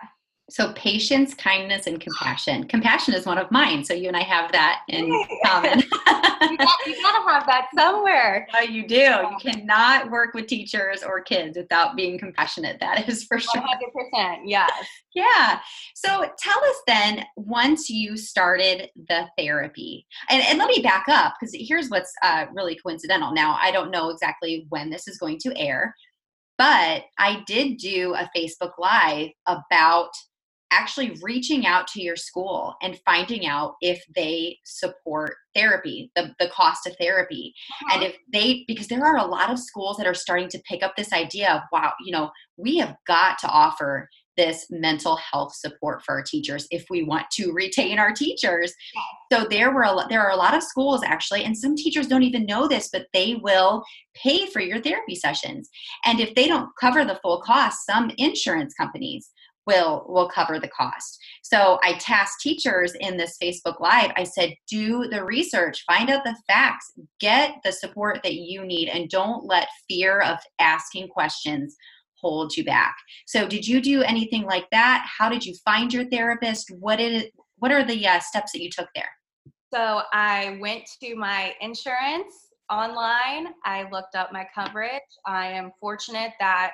So 0.48 0.74
patience, 0.74 1.34
kindness, 1.34 1.88
and 1.88 2.00
compassion. 2.00 2.66
Compassion 2.66 3.16
is 3.16 3.26
one 3.26 3.40
of 3.40 3.50
mine. 3.50 3.84
So 3.84 3.96
you 3.96 4.08
and 4.08 4.16
I 4.16 4.22
have 4.22 4.52
that 4.52 4.82
in 4.90 5.10
common. 5.44 5.80
you, 5.80 6.58
got, 6.58 6.70
you 6.86 7.02
gotta 7.02 7.30
have 7.30 7.48
that 7.48 7.68
somewhere. 7.76 8.48
Oh, 8.58 8.62
you 8.62 8.88
do. 8.88 8.96
You 8.96 9.38
cannot 9.42 10.10
work 10.12 10.34
with 10.34 10.48
teachers 10.48 11.04
or 11.04 11.20
kids 11.22 11.58
without 11.58 11.96
being 11.96 12.18
compassionate. 12.18 12.80
That 12.80 13.10
is 13.10 13.24
for 13.26 13.40
sure. 13.40 13.62
100%. 13.62 14.42
Yes. 14.46 14.72
Yeah. 15.14 15.60
So 15.94 16.10
tell 16.38 16.64
us 16.64 16.82
then, 16.88 17.26
once 17.36 17.90
you 17.90 18.16
started 18.16 18.90
the 19.10 19.28
therapy, 19.38 20.06
and, 20.30 20.42
and 20.44 20.58
let 20.58 20.70
me 20.70 20.82
back 20.82 21.06
up 21.10 21.34
because 21.40 21.54
here's 21.58 21.90
what's 21.90 22.14
uh, 22.22 22.46
really 22.54 22.76
coincidental. 22.76 23.34
Now, 23.34 23.58
I 23.62 23.72
don't 23.72 23.92
know 23.92 24.10
exactly 24.10 24.68
when 24.70 24.90
this 24.90 25.08
is 25.08 25.18
going 25.18 25.40
to 25.40 25.58
air, 25.58 25.94
but 26.58 27.04
I 27.18 27.44
did 27.46 27.78
do 27.78 28.14
a 28.14 28.30
Facebook 28.36 28.74
Live 28.78 29.30
about 29.48 30.12
actually 30.72 31.18
reaching 31.22 31.66
out 31.66 31.88
to 31.88 32.02
your 32.02 32.16
school 32.16 32.76
and 32.82 33.00
finding 33.06 33.46
out 33.46 33.76
if 33.82 34.04
they 34.16 34.58
support 34.66 35.36
therapy 35.54 36.12
the, 36.16 36.34
the 36.40 36.50
cost 36.50 36.86
of 36.88 36.96
therapy. 37.00 37.54
Uh-huh. 37.72 37.96
and 37.96 38.04
if 38.04 38.16
they 38.32 38.66
because 38.68 38.88
there 38.88 39.06
are 39.06 39.18
a 39.18 39.26
lot 39.26 39.52
of 39.52 39.60
schools 39.60 39.98
that 39.98 40.08
are 40.08 40.14
starting 40.14 40.50
to 40.50 40.62
pick 40.68 40.84
up 40.84 40.96
this 40.96 41.14
idea 41.14 41.52
of 41.54 41.62
wow 41.72 41.94
you 42.04 42.12
know 42.12 42.30
we 42.58 42.78
have 42.78 42.96
got 43.08 43.38
to 43.40 43.48
offer 43.48 44.10
this 44.38 44.66
mental 44.70 45.16
health 45.16 45.56
support 45.56 46.02
for 46.04 46.16
our 46.16 46.22
teachers 46.22 46.68
if 46.72 46.86
we 46.90 47.04
want 47.04 47.26
to 47.32 47.52
retain 47.52 48.00
our 48.00 48.12
teachers. 48.12 48.74
So 49.32 49.46
there 49.50 49.72
were 49.72 49.84
a, 49.84 50.06
there 50.10 50.22
are 50.22 50.32
a 50.32 50.36
lot 50.36 50.54
of 50.54 50.64
schools 50.64 51.04
actually 51.04 51.44
and 51.44 51.58
some 51.58 51.76
teachers 51.76 52.08
don't 52.08 52.24
even 52.24 52.46
know 52.46 52.68
this 52.68 52.90
but 52.92 53.08
they 53.14 53.36
will 53.36 53.84
pay 54.14 54.46
for 54.48 54.62
your 54.62 54.82
therapy 54.82 55.16
sessions. 55.16 55.70
And 56.06 56.20
if 56.20 56.36
they 56.36 56.48
don't 56.48 56.70
cover 56.80 57.06
the 57.06 57.20
full 57.22 57.42
cost 57.42 57.86
some 57.86 58.12
insurance 58.18 58.74
companies 58.74 59.30
will 59.66 60.06
will 60.08 60.30
cover 60.30 60.60
the 60.60 60.68
cost. 60.70 61.18
So 61.44 61.80
i 61.84 61.94
tasked 61.94 62.42
teachers 62.42 62.94
in 63.00 63.18
this 63.18 63.38
facebook 63.42 63.80
live 63.80 64.12
i 64.16 64.24
said 64.24 64.56
do 64.68 65.08
the 65.08 65.24
research 65.24 65.84
find 65.86 66.10
out 66.10 66.24
the 66.24 66.36
facts 66.48 66.92
get 67.20 67.56
the 67.64 67.72
support 67.72 68.22
that 68.24 68.36
you 68.36 68.66
need 68.66 68.90
and 68.90 69.10
don't 69.10 69.46
let 69.46 69.68
fear 69.88 70.22
of 70.22 70.38
asking 70.60 71.08
questions 71.10 71.76
hold 72.26 72.56
you 72.58 72.64
back. 72.64 72.96
So 73.28 73.48
did 73.48 73.68
you 73.68 73.82
do 73.82 74.02
anything 74.02 74.44
like 74.44 74.68
that? 74.72 75.06
How 75.18 75.30
did 75.30 75.46
you 75.46 75.54
find 75.64 75.94
your 75.94 76.06
therapist? 76.06 76.72
What 76.80 76.98
did 76.98 77.32
what 77.58 77.72
are 77.72 77.86
the 77.86 78.08
uh, 78.08 78.20
steps 78.20 78.52
that 78.52 78.62
you 78.62 78.70
took 78.70 78.90
there? 78.96 79.10
So 79.74 80.02
i 80.14 80.58
went 80.60 80.90
to 81.04 81.16
my 81.16 81.54
insurance 81.62 82.34
online. 82.72 83.54
I 83.64 83.88
looked 83.92 84.16
up 84.16 84.32
my 84.32 84.48
coverage. 84.56 85.02
I 85.26 85.48
am 85.48 85.72
fortunate 85.80 86.32
that 86.40 86.72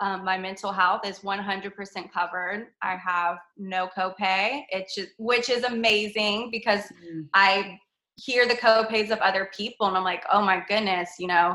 um, 0.00 0.24
my 0.24 0.36
mental 0.36 0.72
health 0.72 1.02
is 1.06 1.20
100% 1.20 2.12
covered. 2.12 2.68
I 2.82 2.96
have 2.96 3.38
no 3.56 3.88
copay, 3.96 4.62
it's 4.70 4.94
just, 4.94 5.10
which 5.18 5.48
is 5.48 5.64
amazing 5.64 6.50
because 6.50 6.80
mm-hmm. 6.80 7.22
I 7.32 7.78
hear 8.16 8.46
the 8.46 8.54
copays 8.54 9.10
of 9.10 9.18
other 9.18 9.50
people 9.56 9.86
and 9.86 9.96
I'm 9.96 10.04
like, 10.04 10.24
oh 10.32 10.42
my 10.42 10.62
goodness, 10.68 11.10
you 11.18 11.26
know, 11.26 11.54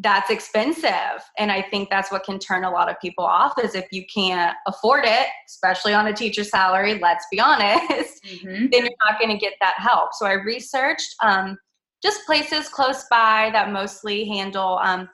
that's 0.00 0.30
expensive 0.30 1.20
and 1.38 1.50
i 1.50 1.60
think 1.60 1.90
that's 1.90 2.12
what 2.12 2.22
can 2.24 2.38
turn 2.38 2.64
a 2.64 2.70
lot 2.70 2.88
of 2.88 2.94
people 3.00 3.24
off 3.24 3.52
is 3.62 3.74
if 3.74 3.86
you 3.90 4.04
can't 4.12 4.56
afford 4.66 5.04
it 5.04 5.26
especially 5.48 5.92
on 5.92 6.06
a 6.06 6.12
teacher 6.12 6.44
salary 6.44 6.98
let's 7.00 7.26
be 7.30 7.40
honest 7.40 8.22
mm-hmm. 8.24 8.66
then 8.70 8.84
you're 8.84 8.90
not 9.04 9.20
going 9.20 9.30
to 9.30 9.36
get 9.36 9.54
that 9.60 9.74
help 9.78 10.10
so 10.12 10.24
i 10.24 10.32
researched 10.32 11.14
um, 11.22 11.56
just 12.00 12.24
places 12.26 12.68
close 12.68 13.06
by 13.10 13.50
that 13.52 13.72
mostly 13.72 14.24
handle 14.24 14.78
um, 14.84 15.08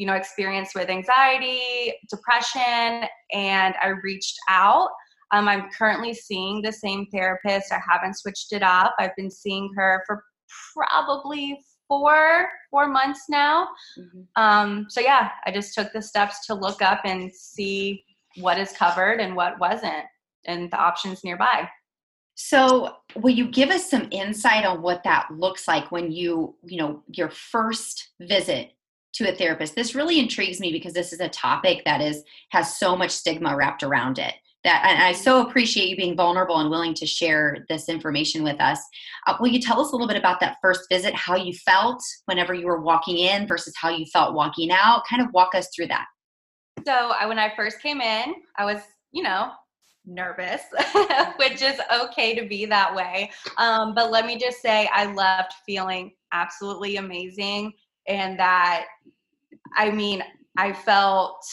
you 0.00 0.06
know 0.06 0.14
experience 0.14 0.70
with 0.74 0.88
anxiety 0.88 1.92
depression 2.08 3.06
and 3.32 3.74
i 3.82 3.88
reached 4.02 4.38
out. 4.48 4.88
Um, 5.32 5.46
i'm 5.46 5.68
currently 5.76 6.14
seeing 6.14 6.62
the 6.62 6.72
same 6.72 7.06
therapist. 7.12 7.70
I 7.70 7.80
haven't 7.88 8.14
switched 8.14 8.52
it 8.52 8.62
up. 8.62 8.94
I've 8.98 9.14
been 9.16 9.30
seeing 9.30 9.70
her 9.76 10.02
for 10.06 10.24
probably 10.74 11.60
four 11.86 12.48
four 12.70 12.88
months 12.88 13.24
now. 13.28 13.68
Mm-hmm. 13.98 14.42
um, 14.42 14.86
so 14.88 15.00
yeah 15.00 15.30
i 15.46 15.52
just 15.52 15.74
took 15.74 15.92
the 15.92 16.02
steps 16.02 16.46
to 16.46 16.54
look 16.54 16.80
up 16.80 17.02
and 17.04 17.30
see 17.32 18.02
what 18.36 18.58
is 18.58 18.72
covered 18.72 19.20
and 19.20 19.36
what 19.36 19.60
wasn't 19.60 20.06
and 20.46 20.70
the 20.70 20.78
options 20.78 21.22
nearby. 21.24 21.68
So 22.34 22.96
will 23.16 23.34
you 23.34 23.50
give 23.50 23.68
us 23.68 23.90
some 23.90 24.08
insight 24.10 24.64
on 24.64 24.80
what 24.80 25.04
that 25.04 25.28
looks 25.30 25.68
like 25.68 25.92
when 25.92 26.10
you 26.10 26.56
you 26.64 26.78
know 26.78 27.02
your 27.12 27.28
first 27.28 28.12
visit 28.20 28.72
to 29.14 29.28
a 29.28 29.34
therapist. 29.34 29.74
This 29.74 29.94
really 29.94 30.18
intrigues 30.18 30.60
me 30.60 30.72
because 30.72 30.92
this 30.92 31.12
is 31.12 31.20
a 31.20 31.28
topic 31.28 31.82
that 31.84 32.00
is 32.00 32.22
has 32.50 32.78
so 32.78 32.96
much 32.96 33.10
stigma 33.10 33.56
wrapped 33.56 33.82
around 33.82 34.18
it 34.18 34.34
that 34.64 34.84
and 34.86 35.02
i 35.02 35.12
so 35.12 35.46
appreciate 35.46 35.88
you 35.88 35.96
being 35.96 36.16
vulnerable 36.16 36.58
and 36.58 36.70
willing 36.70 36.94
to 36.94 37.06
share 37.06 37.64
this 37.68 37.88
information 37.88 38.42
with 38.42 38.60
us. 38.60 38.80
Uh, 39.26 39.36
will 39.40 39.48
you 39.48 39.60
tell 39.60 39.80
us 39.80 39.88
a 39.88 39.92
little 39.92 40.08
bit 40.08 40.16
about 40.16 40.40
that 40.40 40.56
first 40.60 40.82
visit 40.90 41.14
how 41.14 41.36
you 41.36 41.52
felt 41.52 42.02
whenever 42.26 42.54
you 42.54 42.66
were 42.66 42.80
walking 42.80 43.18
in 43.18 43.46
versus 43.46 43.74
how 43.80 43.88
you 43.88 44.04
felt 44.06 44.34
walking 44.34 44.70
out? 44.70 45.02
Kind 45.08 45.22
of 45.22 45.28
walk 45.32 45.54
us 45.54 45.68
through 45.74 45.88
that. 45.88 46.06
So 46.84 47.12
I, 47.18 47.26
when 47.26 47.38
i 47.38 47.52
first 47.54 47.80
came 47.82 48.00
in 48.00 48.34
i 48.56 48.64
was 48.64 48.80
you 49.12 49.22
know 49.22 49.52
nervous 50.06 50.62
which 51.36 51.60
is 51.60 51.78
okay 52.02 52.34
to 52.34 52.48
be 52.48 52.64
that 52.64 52.94
way. 52.94 53.30
Um, 53.58 53.94
but 53.94 54.10
let 54.10 54.26
me 54.26 54.38
just 54.38 54.60
say 54.60 54.88
i 54.92 55.12
left 55.12 55.54
feeling 55.66 56.12
absolutely 56.32 56.96
amazing 56.96 57.72
and 58.08 58.38
that 58.38 58.86
i 59.76 59.90
mean 59.90 60.22
i 60.56 60.72
felt 60.72 61.44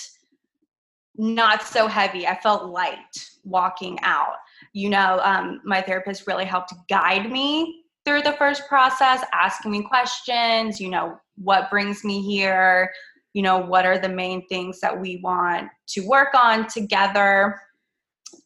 not 1.18 1.64
so 1.64 1.88
heavy. 1.88 2.28
I 2.28 2.40
felt 2.40 2.70
light 2.70 3.30
walking 3.44 3.98
out. 4.04 4.36
You 4.74 4.90
know, 4.90 5.20
um, 5.24 5.62
my 5.66 5.82
therapist 5.82 6.28
really 6.28 6.46
helped 6.46 6.74
guide 6.90 7.32
me 7.32 7.84
through 8.06 8.22
the 8.22 8.34
first 8.34 8.68
process, 8.68 9.24
asking 9.34 9.72
me 9.72 9.84
questions, 9.84 10.80
you 10.80 10.90
know, 10.90 11.18
what 11.36 11.70
brings 11.70 12.04
me 12.04 12.22
here, 12.22 12.92
you 13.34 13.42
know, 13.42 13.58
what 13.58 13.86
are 13.86 13.98
the 13.98 14.10
main 14.10 14.48
things 14.48 14.80
that 14.80 14.98
we 14.98 15.18
want 15.18 15.70
to 15.88 16.02
work 16.08 16.34
on 16.34 16.68
together. 16.68 17.60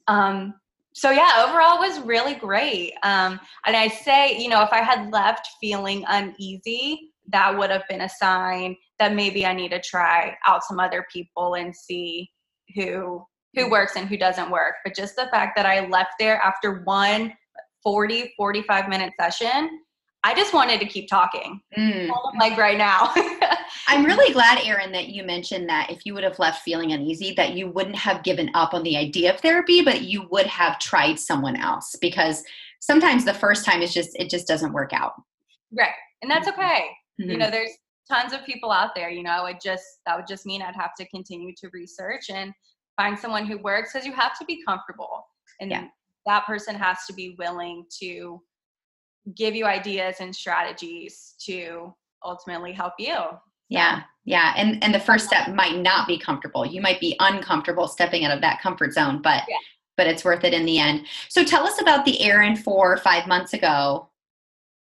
Um, 0.08 0.56
so 0.94 1.12
yeah, 1.12 1.46
overall 1.48 1.80
was 1.80 2.00
really 2.02 2.36
great. 2.36 2.94
Um, 3.04 3.40
and 3.66 3.76
I 3.76 3.88
say, 3.88 4.38
you 4.38 4.50
know, 4.50 4.62
if 4.62 4.72
I 4.72 4.82
had 4.82 5.12
left 5.12 5.48
feeling 5.62 6.04
uneasy, 6.08 7.11
that 7.32 7.58
would 7.58 7.70
have 7.70 7.84
been 7.90 8.02
a 8.02 8.10
sign 8.10 8.76
that 9.00 9.14
maybe 9.14 9.46
I 9.46 9.54
need 9.54 9.72
to 9.72 9.82
try 9.82 10.36
out 10.46 10.64
some 10.64 10.80
other 10.80 11.06
people 11.12 11.56
and 11.56 11.76
see 11.76 12.30
who 12.76 13.26
who 13.56 13.66
mm. 13.66 13.72
works 13.72 13.96
and 13.96 14.08
who 14.08 14.18
doesn't 14.18 14.50
work 14.50 14.76
but 14.84 14.96
just 14.96 15.16
the 15.16 15.28
fact 15.32 15.56
that 15.56 15.66
i 15.66 15.88
left 15.88 16.12
there 16.20 16.38
after 16.38 16.82
one 16.84 17.34
40 17.84 18.34
45 18.38 18.90
minute 18.90 19.14
session 19.20 19.82
i 20.24 20.34
just 20.34 20.54
wanted 20.54 20.80
to 20.80 20.86
keep 20.86 21.10
talking 21.10 21.60
mm. 21.78 22.10
like 22.40 22.58
right 22.58 22.78
now 22.78 23.14
i'm 23.88 24.06
really 24.06 24.34
glad 24.34 24.60
erin 24.64 24.92
that 24.92 25.10
you 25.10 25.24
mentioned 25.24 25.68
that 25.70 25.90
if 25.90 26.06
you 26.06 26.14
would 26.14 26.24
have 26.24 26.40
left 26.40 26.64
feeling 26.64 26.92
uneasy 26.94 27.34
that 27.36 27.54
you 27.54 27.70
wouldn't 27.70 27.96
have 27.96 28.24
given 28.24 28.50
up 28.54 28.74
on 28.74 28.84
the 28.84 28.98
idea 28.98 29.34
of 29.34 29.40
therapy 29.40 29.82
but 29.82 30.02
you 30.02 30.28
would 30.32 30.48
have 30.48 30.80
tried 30.80 31.20
someone 31.20 31.56
else 31.56 31.96
because 32.02 32.44
sometimes 32.80 33.26
the 33.26 33.34
first 33.34 33.66
time 33.66 33.82
is 33.82 33.94
just 33.94 34.16
it 34.16 34.30
just 34.30 34.48
doesn't 34.48 34.74
work 34.74 34.94
out 34.94 35.14
right 35.78 35.90
and 36.22 36.30
that's 36.30 36.48
mm-hmm. 36.48 36.60
okay 36.62 36.86
mm-hmm. 37.20 37.32
you 37.32 37.38
know 37.38 37.50
there's 37.50 37.72
tons 38.10 38.34
of 38.34 38.46
people 38.46 38.72
out 38.72 38.94
there 38.96 39.10
you 39.10 39.24
know 39.24 39.46
it 39.46 39.58
just 39.64 39.84
that 40.06 40.16
would 40.16 40.28
just 40.28 40.46
mean 40.46 40.62
i'd 40.62 40.76
have 40.76 40.94
to 40.96 41.08
continue 41.10 41.54
to 41.56 41.70
research 41.74 42.30
and 42.30 42.52
find 42.98 43.18
someone 43.18 43.46
who 43.46 43.58
works 43.60 43.94
because 43.94 44.06
you 44.06 44.14
have 44.14 44.38
to 44.38 44.46
be 44.46 44.64
comfortable 44.66 45.26
and 45.60 45.72
yeah. 45.72 45.88
that 46.26 46.46
person 46.46 46.76
has 46.76 46.98
to 47.08 47.14
be 47.14 47.36
willing 47.38 47.86
to 48.00 48.42
give 49.36 49.56
you 49.56 49.66
ideas 49.66 50.18
and 50.20 50.36
strategies 50.36 51.36
to 51.40 51.94
ultimately 52.24 52.74
help 52.74 52.94
you 53.00 53.18
yeah 53.70 54.02
yeah 54.26 54.54
and 54.58 54.84
and 54.84 54.94
the 54.94 55.00
first 55.00 55.26
step 55.26 55.48
might 55.50 55.78
not 55.78 56.08
be 56.08 56.18
comfortable 56.18 56.66
you 56.66 56.82
might 56.82 57.00
be 57.00 57.16
uncomfortable 57.20 57.88
stepping 57.88 58.26
out 58.26 58.32
of 58.32 58.42
that 58.42 58.62
comfort 58.62 58.94
zone 58.94 59.22
but 59.22 59.44
yeah. 59.48 59.58
but 59.96 60.08
it's 60.08 60.26
worth 60.26 60.44
it 60.44 60.54
in 60.54 60.66
the 60.66 60.80
end 60.80 61.06
so 61.30 61.44
tell 61.44 61.66
us 61.66 61.80
about 61.82 62.04
the 62.06 62.22
erin 62.22 62.56
four 62.56 62.92
or 62.92 62.98
five 62.98 63.28
months 63.28 63.54
ago 63.54 64.10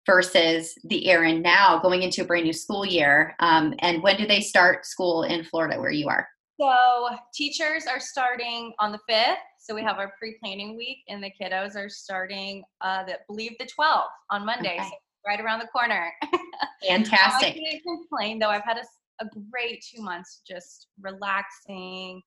versus 0.05 0.73
the 0.83 1.07
Erin 1.07 1.41
now 1.41 1.79
going 1.79 2.03
into 2.03 2.23
a 2.23 2.25
brand 2.25 2.45
new 2.45 2.53
school 2.53 2.85
year. 2.85 3.35
Um, 3.39 3.73
and 3.79 4.01
when 4.01 4.17
do 4.17 4.25
they 4.25 4.41
start 4.41 4.85
school 4.85 5.23
in 5.23 5.43
Florida 5.43 5.79
where 5.79 5.91
you 5.91 6.07
are? 6.07 6.27
So 6.59 7.09
teachers 7.33 7.85
are 7.87 7.99
starting 7.99 8.73
on 8.79 8.91
the 8.91 8.99
5th. 9.09 9.35
So 9.59 9.75
we 9.75 9.83
have 9.83 9.97
our 9.97 10.13
pre-planning 10.19 10.75
week 10.75 10.99
and 11.07 11.23
the 11.23 11.31
kiddos 11.39 11.75
are 11.75 11.89
starting, 11.89 12.63
uh, 12.81 13.03
the, 13.05 13.19
believe 13.27 13.53
the 13.59 13.65
12th 13.65 14.03
on 14.29 14.45
Monday. 14.45 14.75
Okay. 14.79 14.83
So 14.83 14.95
right 15.25 15.39
around 15.39 15.59
the 15.59 15.67
corner. 15.67 16.11
Fantastic. 16.87 17.55
I 17.55 17.59
can't 17.59 17.83
complain 17.83 18.39
though. 18.39 18.49
I've 18.49 18.63
had 18.63 18.77
a, 18.77 19.23
a 19.23 19.29
great 19.51 19.83
two 19.83 20.01
months 20.01 20.41
just 20.47 20.87
relaxing, 20.99 22.21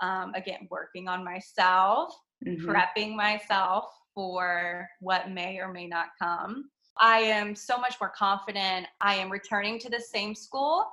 um, 0.00 0.34
again, 0.34 0.68
working 0.70 1.08
on 1.08 1.24
myself, 1.24 2.14
mm-hmm. 2.46 2.70
prepping 2.70 3.14
myself 3.14 3.84
for 4.14 4.86
what 5.00 5.30
may 5.30 5.58
or 5.58 5.72
may 5.72 5.86
not 5.86 6.06
come. 6.20 6.64
I 7.00 7.20
am 7.20 7.54
so 7.54 7.78
much 7.78 7.96
more 7.98 8.10
confident. 8.10 8.86
I 9.00 9.14
am 9.14 9.30
returning 9.30 9.78
to 9.80 9.90
the 9.90 9.98
same 9.98 10.34
school. 10.34 10.86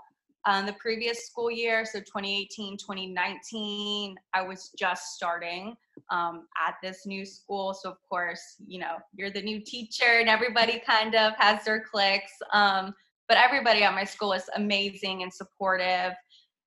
Um, 0.46 0.65
the 0.65 0.74
previous 0.74 1.26
school 1.26 1.52
year, 1.52 1.84
so 1.84 2.00
2018, 2.00 2.78
2019, 2.78 4.15
I 4.34 4.41
was 4.41 4.72
just 4.78 5.15
starting 5.15 5.76
um, 6.10 6.48
at 6.65 6.76
this 6.82 7.06
new 7.06 7.26
school. 7.26 7.74
So, 7.74 7.89
of 7.89 7.98
course, 8.10 8.56
you 8.65 8.80
know, 8.80 8.96
you're 9.13 9.30
the 9.30 9.41
new 9.41 9.60
teacher 9.60 10.20
and 10.22 10.30
everybody 10.30 10.80
kind 10.80 11.15
of 11.15 11.34
has 11.38 11.65
their 11.65 11.82
clicks. 11.82 12.32
Um, 12.54 12.96
but 13.28 13.38
everybody 13.38 13.84
at 13.84 13.93
my 13.93 14.06
school 14.06 14.32
is 14.32 14.50
amazing 14.56 15.24
and 15.24 15.34
supportive. 15.34 16.13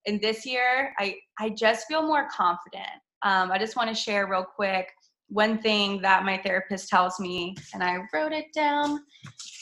And 0.07 0.21
this 0.21 0.45
year, 0.45 0.93
I, 0.99 1.17
I 1.39 1.49
just 1.49 1.87
feel 1.87 2.03
more 2.03 2.29
confident. 2.31 2.85
Um, 3.23 3.51
I 3.51 3.57
just 3.57 3.77
want 3.77 3.89
to 3.89 3.95
share 3.95 4.27
real 4.27 4.45
quick 4.45 4.89
one 5.31 5.59
thing 5.63 6.03
that 6.03 6.25
my 6.25 6.39
therapist 6.39 6.89
tells 6.89 7.19
me, 7.19 7.57
and 7.73 7.83
I 7.83 7.99
wrote 8.13 8.33
it 8.33 8.53
down, 8.53 9.01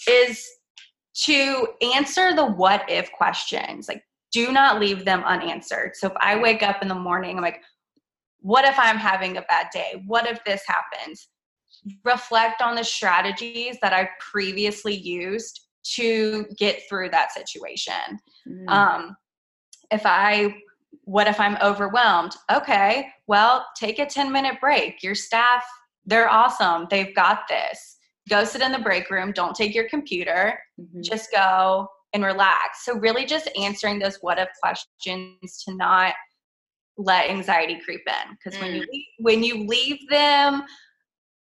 is 0.09 0.45
to 1.21 1.69
answer 1.95 2.35
the 2.35 2.45
what 2.45 2.89
if 2.89 3.13
questions. 3.13 3.89
Like, 3.89 4.03
do 4.33 4.53
not 4.53 4.81
leave 4.81 5.05
them 5.05 5.23
unanswered. 5.25 5.93
So 5.95 6.09
if 6.09 6.15
I 6.21 6.37
wake 6.37 6.63
up 6.63 6.83
in 6.83 6.89
the 6.89 6.95
morning, 6.95 7.37
I'm 7.37 7.43
like, 7.43 7.63
what 8.41 8.65
if 8.65 8.79
I'm 8.79 8.97
having 8.97 9.37
a 9.37 9.43
bad 9.43 9.67
day? 9.73 10.03
What 10.07 10.27
if 10.27 10.43
this 10.45 10.63
happens? 10.67 11.29
Reflect 12.05 12.63
on 12.63 12.75
the 12.75 12.85
strategies 12.85 13.77
that 13.83 13.93
I've 13.93 14.09
previously 14.21 14.95
used 14.95 15.67
to 15.95 16.47
get 16.59 16.83
through 16.89 17.11
that 17.11 17.33
situation. 17.33 18.19
Mm. 18.47 18.69
Um, 18.69 19.17
if 19.91 20.03
I 20.05 20.55
what 21.09 21.27
if 21.27 21.40
I'm 21.40 21.57
overwhelmed? 21.62 22.33
Okay, 22.53 23.09
well, 23.29 23.66
take 23.75 23.99
a 23.99 24.05
10 24.05 24.31
minute 24.31 24.61
break. 24.61 25.03
Your 25.03 25.14
staff, 25.14 25.64
they're 26.05 26.29
awesome. 26.29 26.87
They've 26.90 27.14
got 27.14 27.49
this. 27.49 27.97
Go 28.29 28.44
sit 28.44 28.61
in 28.61 28.73
the 28.73 28.79
break 28.79 29.11
room. 29.11 29.33
Don't 29.33 29.57
take 29.57 29.75
your 29.75 29.88
computer. 29.88 30.61
Mm-hmm. 30.79 31.01
Just 31.01 31.33
go 31.33 31.88
and 32.12 32.23
relax. 32.23 32.85
So, 32.85 32.99
really, 32.99 33.25
just 33.25 33.49
answering 33.59 33.99
those 33.99 34.18
what 34.21 34.38
if 34.38 34.51
questions 34.61 35.64
to 35.64 35.75
not 35.75 36.12
let 36.99 37.31
anxiety 37.31 37.81
creep 37.83 38.03
in. 38.07 38.37
Because 38.37 38.59
mm. 38.59 38.62
when 38.62 38.75
you 38.75 38.83
mm. 38.83 39.03
when 39.21 39.42
you 39.42 39.66
leave 39.66 40.07
them, 40.11 40.62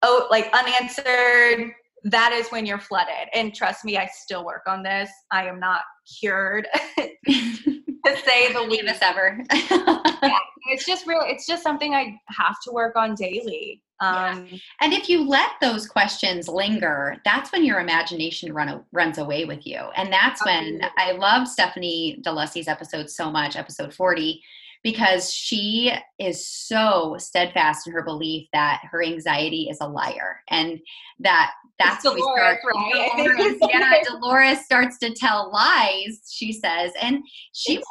oh, 0.02 0.28
like 0.30 0.50
unanswered, 0.52 1.72
that 2.04 2.34
is 2.34 2.50
when 2.50 2.66
you're 2.66 2.78
flooded. 2.78 3.30
And 3.34 3.56
trust 3.56 3.86
me, 3.86 3.98
I 3.98 4.08
still 4.08 4.44
work 4.44 4.64
on 4.68 4.84
this. 4.84 5.10
I 5.32 5.48
am 5.48 5.62
not 5.62 5.80
cured. 6.20 6.68
to 8.06 8.18
say 8.18 8.54
the 8.54 8.62
least. 8.62 9.02
ever. 9.02 9.40
yeah, 9.54 10.38
it's 10.70 10.86
just 10.86 11.08
real. 11.08 11.22
It's 11.24 11.46
just 11.48 11.64
something 11.64 11.94
I 11.94 12.20
have 12.28 12.56
to 12.66 12.72
work 12.72 12.96
on 12.96 13.16
daily. 13.16 13.82
Um, 14.02 14.48
yeah. 14.50 14.58
And 14.82 14.94
if 14.94 15.10
you 15.10 15.28
let 15.28 15.52
those 15.62 15.88
questions 15.88 16.48
linger, 16.48 17.18
that's 17.24 17.52
when 17.52 17.64
your 17.64 17.80
imagination 17.80 18.54
run 18.54 18.84
runs 18.92 19.18
away 19.18 19.46
with 19.46 19.66
you. 19.66 19.80
And 19.96 20.12
that's 20.12 20.44
when 20.46 20.82
I 20.98 21.14
love 21.14 21.48
Stephanie 21.48 22.20
DeLussey's 22.26 22.68
episode 22.68 23.10
so 23.10 23.32
much, 23.32 23.56
episode 23.56 23.94
40, 23.94 24.42
because 24.86 25.34
she 25.34 25.92
is 26.20 26.48
so 26.48 27.16
steadfast 27.18 27.88
in 27.88 27.94
her 27.94 28.04
belief 28.04 28.48
that 28.54 28.84
her 28.92 29.04
anxiety 29.04 29.68
is 29.68 29.80
a 29.82 29.88
liar 29.88 30.42
and 30.52 30.80
that 31.20 31.54
that's 31.80 32.04
Dolores, 32.04 32.22
we 32.22 32.22
start, 32.22 32.60
right? 32.64 33.12
Dolores, 33.18 33.58
yeah, 33.74 34.04
Dolores 34.04 34.64
starts 34.64 35.00
to 35.00 35.12
tell 35.12 35.52
lies, 35.52 36.22
she 36.30 36.54
says. 36.54 36.92
And 37.02 37.24
she 37.52 37.78
so 37.78 37.84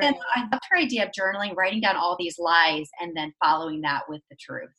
I 0.00 0.40
loved 0.40 0.62
her 0.70 0.78
idea 0.78 1.06
of 1.06 1.10
journaling, 1.10 1.56
writing 1.56 1.80
down 1.80 1.96
all 1.96 2.16
these 2.16 2.38
lies 2.38 2.88
and 3.00 3.14
then 3.16 3.34
following 3.44 3.80
that 3.80 4.02
with 4.08 4.22
the 4.30 4.36
truth. 4.36 4.70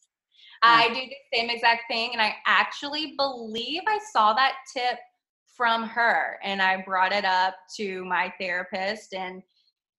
I 0.63 0.87
um, 0.87 0.93
do 0.93 1.01
the 1.01 1.37
same 1.37 1.49
exact 1.49 1.83
thing. 1.89 2.11
And 2.13 2.21
I 2.21 2.33
actually 2.45 3.13
believe 3.17 3.81
I 3.85 3.99
saw 4.13 4.33
that 4.35 4.53
tip 4.73 4.99
from 5.57 5.83
her 5.83 6.39
and 6.43 6.61
I 6.61 6.81
brought 6.83 7.11
it 7.11 7.25
up 7.25 7.55
to 7.75 8.05
my 8.05 8.33
therapist 8.39 9.13
and 9.13 9.43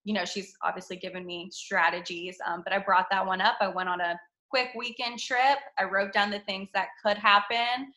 you 0.09 0.15
know 0.15 0.25
she's 0.25 0.55
obviously 0.63 0.95
given 0.95 1.23
me 1.23 1.47
strategies 1.51 2.35
um, 2.47 2.63
but 2.63 2.73
i 2.73 2.79
brought 2.79 3.05
that 3.11 3.23
one 3.23 3.41
up 3.41 3.57
i 3.61 3.67
went 3.67 3.87
on 3.87 4.01
a 4.01 4.19
quick 4.49 4.69
weekend 4.75 5.19
trip 5.19 5.59
i 5.77 5.83
wrote 5.83 6.11
down 6.11 6.31
the 6.31 6.39
things 6.39 6.67
that 6.73 6.87
could 7.05 7.15
happen 7.15 7.93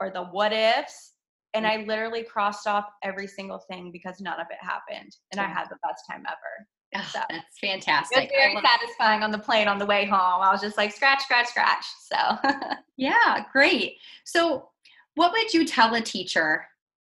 or 0.00 0.10
the 0.10 0.24
what 0.24 0.52
ifs 0.52 1.12
and 1.54 1.64
i 1.64 1.84
literally 1.86 2.24
crossed 2.24 2.66
off 2.66 2.86
every 3.04 3.28
single 3.28 3.60
thing 3.70 3.92
because 3.92 4.20
none 4.20 4.40
of 4.40 4.48
it 4.50 4.58
happened 4.60 5.14
and 5.30 5.40
i 5.40 5.46
had 5.46 5.66
the 5.70 5.78
best 5.88 6.02
time 6.10 6.24
ever 6.26 6.66
Oh, 6.94 7.10
so 7.12 7.18
that's 7.28 7.58
fantastic. 7.60 8.16
It 8.16 8.54
was 8.54 8.62
very 8.62 8.64
satisfying 8.64 9.22
on 9.24 9.32
the 9.32 9.38
plane 9.38 9.66
on 9.66 9.78
the 9.78 9.84
way 9.84 10.06
home. 10.06 10.40
I 10.40 10.52
was 10.52 10.60
just 10.60 10.76
like 10.76 10.94
scratch, 10.94 11.20
scratch, 11.24 11.48
scratch. 11.48 11.84
So 12.00 12.50
yeah, 12.96 13.44
great. 13.52 13.96
So 14.24 14.68
what 15.16 15.32
would 15.32 15.52
you 15.52 15.66
tell 15.66 15.94
a 15.94 16.00
teacher 16.00 16.64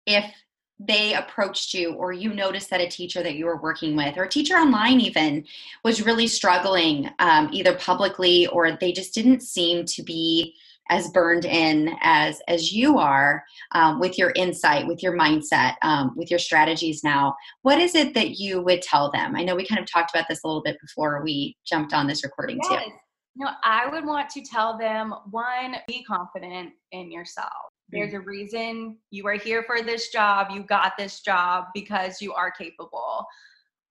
if 0.07 0.31
they 0.79 1.15
approached 1.15 1.75
you 1.75 1.95
or 1.95 2.13
you 2.13 2.33
noticed 2.33 2.71
that 2.71 2.81
a 2.81 2.89
teacher 2.89 3.23
that 3.23 3.35
you 3.35 3.47
were 3.47 3.61
working 3.61 3.97
with 3.97 4.17
or 4.17 4.25
a 4.25 4.29
teacher 4.29 4.55
online 4.55 5.01
even 5.01 5.45
was 5.85 6.05
really 6.05 6.27
struggling 6.27 7.09
um, 7.19 7.49
either 7.53 7.77
publicly 7.77 8.47
or 8.49 8.73
they 8.73 8.93
just 8.93 9.15
didn't 9.15 9.43
seem 9.43 9.85
to 9.85 10.03
be 10.03 10.55
as 10.91 11.09
burned 11.11 11.45
in 11.45 11.95
as 12.03 12.41
as 12.49 12.73
you 12.73 12.99
are 12.99 13.45
um, 13.73 14.01
with 14.01 14.19
your 14.19 14.33
insight 14.35 14.87
with 14.87 15.03
your 15.03 15.17
mindset 15.17 15.75
um, 15.83 16.13
with 16.17 16.31
your 16.31 16.41
strategies 16.41 17.05
now. 17.05 17.35
What 17.63 17.79
is 17.79 17.95
it 17.95 18.15
that 18.15 18.41
you 18.41 18.61
would 18.63 18.83
tell 18.83 19.11
them? 19.11 19.37
I 19.37 19.45
know 19.45 19.55
we 19.55 19.65
kind 19.65 19.81
of 19.81 19.91
talked 19.91 20.15
about 20.15 20.27
this 20.29 20.43
a 20.43 20.47
little 20.47 20.63
bit 20.63 20.77
before 20.81 21.23
we 21.23 21.57
jumped 21.65 21.93
on 21.93 22.09
this 22.09 22.25
recording 22.25 22.59
yes. 22.69 22.85
too 22.85 22.93
no 23.37 23.49
i 23.65 23.89
would 23.89 24.05
want 24.05 24.29
to 24.29 24.43
tell 24.43 24.77
them 24.79 25.15
one 25.31 25.77
be 25.87 26.05
confident 26.05 26.73
in 26.93 27.11
yourself 27.11 27.49
there's 27.91 28.13
mm. 28.13 28.17
a 28.17 28.21
reason 28.21 28.99
you 29.11 29.27
are 29.27 29.35
here 29.35 29.63
for 29.65 29.83
this 29.83 30.09
job 30.09 30.49
you 30.51 30.63
got 30.63 30.93
this 30.99 31.21
job 31.21 31.67
because 31.75 32.21
you 32.21 32.33
are 32.33 32.51
capable. 32.51 33.27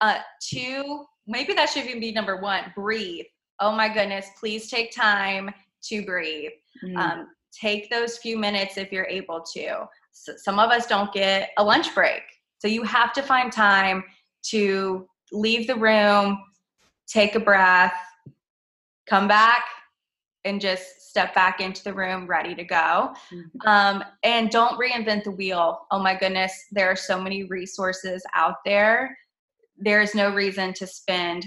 Uh, 0.01 0.19
two 0.41 1.06
maybe 1.27 1.54
that 1.54 1.69
should 1.69 1.86
even 1.86 1.99
be 1.99 2.12
number 2.12 2.38
one 2.38 2.71
breathe. 2.75 3.25
Oh 3.60 3.71
my 3.71 3.88
goodness 3.93 4.27
please 4.39 4.69
take 4.69 4.95
time 4.95 5.51
to 5.84 6.06
breathe. 6.06 6.51
Mm. 6.84 6.97
um, 6.97 7.27
take 7.51 7.89
those 7.89 8.17
few 8.17 8.38
minutes 8.38 8.77
if 8.77 8.91
you're 8.91 9.06
able 9.06 9.41
to. 9.54 9.86
So 10.13 10.34
some 10.38 10.58
of 10.60 10.71
us 10.71 10.88
don't 10.88 11.12
get 11.13 11.49
a 11.58 11.63
lunch 11.63 11.93
break. 11.93 12.21
So 12.60 12.67
you 12.67 12.84
have 12.84 13.12
to 13.13 13.21
find 13.21 13.51
time 13.51 14.04
to 14.43 15.08
leave 15.32 15.67
the 15.67 15.75
room 15.75 16.41
take 17.08 17.36
a 17.36 17.39
breath 17.39 17.93
come 19.08 19.27
back 19.27 19.63
and 20.45 20.60
just 20.60 21.10
step 21.10 21.36
back 21.36 21.60
into 21.60 21.84
the 21.84 21.93
room 21.93 22.25
ready 22.25 22.56
to 22.56 22.63
go. 22.63 23.13
Mm-hmm. 23.34 23.67
um, 23.67 24.04
and 24.23 24.49
don't 24.49 24.80
reinvent 24.80 25.23
the 25.23 25.32
wheel. 25.32 25.80
Oh 25.91 25.99
my 25.99 26.15
goodness 26.15 26.54
there 26.71 26.89
are 26.89 26.95
so 26.95 27.21
many 27.21 27.43
resources 27.43 28.23
out 28.36 28.56
there. 28.65 29.17
There's 29.77 30.15
no 30.15 30.34
reason 30.34 30.73
to 30.73 30.88
spend 30.88 31.45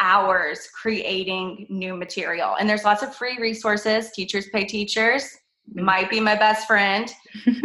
hours 0.00 0.68
creating 0.80 1.66
new 1.68 1.94
material. 1.94 2.56
And 2.58 2.68
there's 2.68 2.84
lots 2.84 3.02
of 3.02 3.14
free 3.14 3.38
resources 3.38 4.10
teachers 4.12 4.48
pay 4.48 4.64
teachers 4.64 5.36
might 5.74 6.10
be 6.10 6.20
my 6.20 6.34
best 6.34 6.66
friend. 6.66 7.12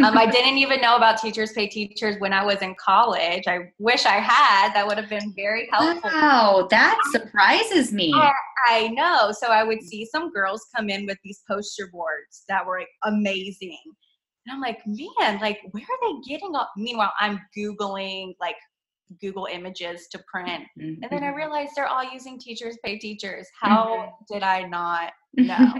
Um, 0.04 0.16
I 0.16 0.26
didn't 0.26 0.58
even 0.58 0.80
know 0.80 0.96
about 0.96 1.20
Teachers 1.20 1.52
Pay 1.52 1.68
Teachers 1.68 2.16
when 2.18 2.32
I 2.32 2.44
was 2.44 2.62
in 2.62 2.74
college. 2.78 3.44
I 3.48 3.72
wish 3.78 4.06
I 4.06 4.18
had. 4.20 4.72
That 4.74 4.86
would 4.86 4.96
have 4.98 5.08
been 5.08 5.32
very 5.34 5.68
helpful. 5.72 6.10
Wow, 6.10 6.68
that 6.70 6.98
surprises 7.10 7.92
me. 7.92 8.12
I, 8.14 8.32
I 8.68 8.88
know. 8.88 9.32
So 9.32 9.48
I 9.48 9.64
would 9.64 9.82
see 9.82 10.06
some 10.06 10.30
girls 10.30 10.66
come 10.74 10.88
in 10.88 11.06
with 11.06 11.18
these 11.24 11.42
poster 11.50 11.88
boards 11.92 12.44
that 12.48 12.64
were 12.64 12.80
like, 12.80 12.88
amazing. 13.04 13.78
And 14.46 14.54
I'm 14.54 14.60
like, 14.60 14.78
man, 14.86 15.40
like, 15.40 15.60
where 15.72 15.82
are 15.82 16.12
they 16.12 16.20
getting 16.28 16.54
up? 16.54 16.70
Meanwhile, 16.76 17.12
I'm 17.18 17.40
Googling 17.56 18.34
like 18.40 18.56
Google 19.20 19.48
images 19.50 20.06
to 20.12 20.20
print. 20.30 20.64
Mm-hmm. 20.78 21.02
And 21.02 21.10
then 21.10 21.24
I 21.24 21.34
realized 21.34 21.72
they're 21.74 21.86
all 21.86 22.04
using 22.04 22.38
Teachers 22.38 22.76
Pay 22.84 22.98
Teachers. 22.98 23.48
How 23.60 23.86
mm-hmm. 23.86 24.34
did 24.34 24.42
I 24.42 24.62
not 24.62 25.12
know? 25.34 25.72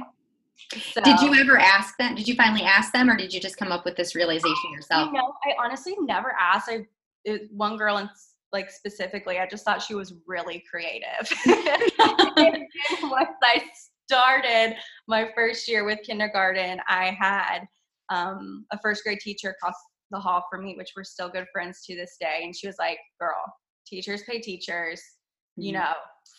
So, 0.93 1.01
did 1.03 1.21
you 1.21 1.35
ever 1.35 1.59
ask 1.59 1.97
them? 1.99 2.15
Did 2.15 2.27
you 2.27 2.35
finally 2.35 2.63
ask 2.63 2.93
them, 2.93 3.09
or 3.11 3.17
did 3.17 3.33
you 3.33 3.41
just 3.41 3.57
come 3.57 3.71
up 3.71 3.85
with 3.85 3.97
this 3.97 4.15
realization 4.15 4.73
yourself? 4.73 5.09
You 5.09 5.19
know, 5.19 5.33
I 5.45 5.55
honestly 5.63 5.95
never 6.01 6.35
asked. 6.39 6.69
I 6.69 6.87
it, 7.25 7.51
one 7.53 7.77
girl 7.77 7.99
and 7.99 8.09
like 8.53 8.71
specifically, 8.71 9.39
I 9.39 9.47
just 9.47 9.65
thought 9.65 9.83
she 9.83 9.95
was 9.95 10.15
really 10.27 10.65
creative. 10.71 11.31
once 13.03 13.37
I 13.43 13.63
started 14.09 14.77
my 15.09 15.29
first 15.35 15.69
year 15.69 15.85
with 15.85 15.99
kindergarten, 16.05 16.81
I 16.89 17.17
had 17.19 17.67
um, 18.09 18.65
a 18.73 18.79
first 18.81 19.03
grade 19.05 19.19
teacher 19.21 19.51
across 19.51 19.75
the 20.11 20.19
hall 20.19 20.45
for 20.49 20.61
me, 20.61 20.75
which 20.77 20.93
we're 20.97 21.05
still 21.05 21.29
good 21.29 21.47
friends 21.53 21.83
to 21.87 21.97
this 21.97 22.17
day, 22.21 22.41
and 22.45 22.57
she 22.57 22.67
was 22.67 22.77
like, 22.79 22.99
"Girl, 23.21 23.43
teachers 23.87 24.23
pay 24.23 24.41
teachers. 24.41 25.03
You 25.57 25.73
mm-hmm. 25.73 25.83
know, 25.83 25.93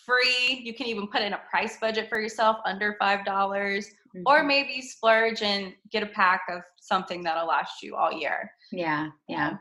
free. 0.06 0.62
You 0.64 0.74
can 0.74 0.88
even 0.88 1.08
put 1.08 1.22
in 1.22 1.34
a 1.34 1.42
price 1.50 1.78
budget 1.80 2.10
for 2.10 2.20
yourself 2.20 2.58
under 2.66 2.96
five 3.00 3.26
dollars, 3.26 3.90
mm-hmm. 4.16 4.24
or 4.26 4.44
maybe 4.44 4.82
splurge 4.82 5.42
and 5.42 5.74
get 5.92 6.04
a 6.04 6.08
pack 6.08 6.42
of 6.50 6.62
something 6.80 7.24
that'll 7.24 7.48
last 7.48 7.82
you 7.82 7.96
all 7.96 8.12
year. 8.12 8.52
Yeah, 8.72 9.10
yeah. 9.28 9.58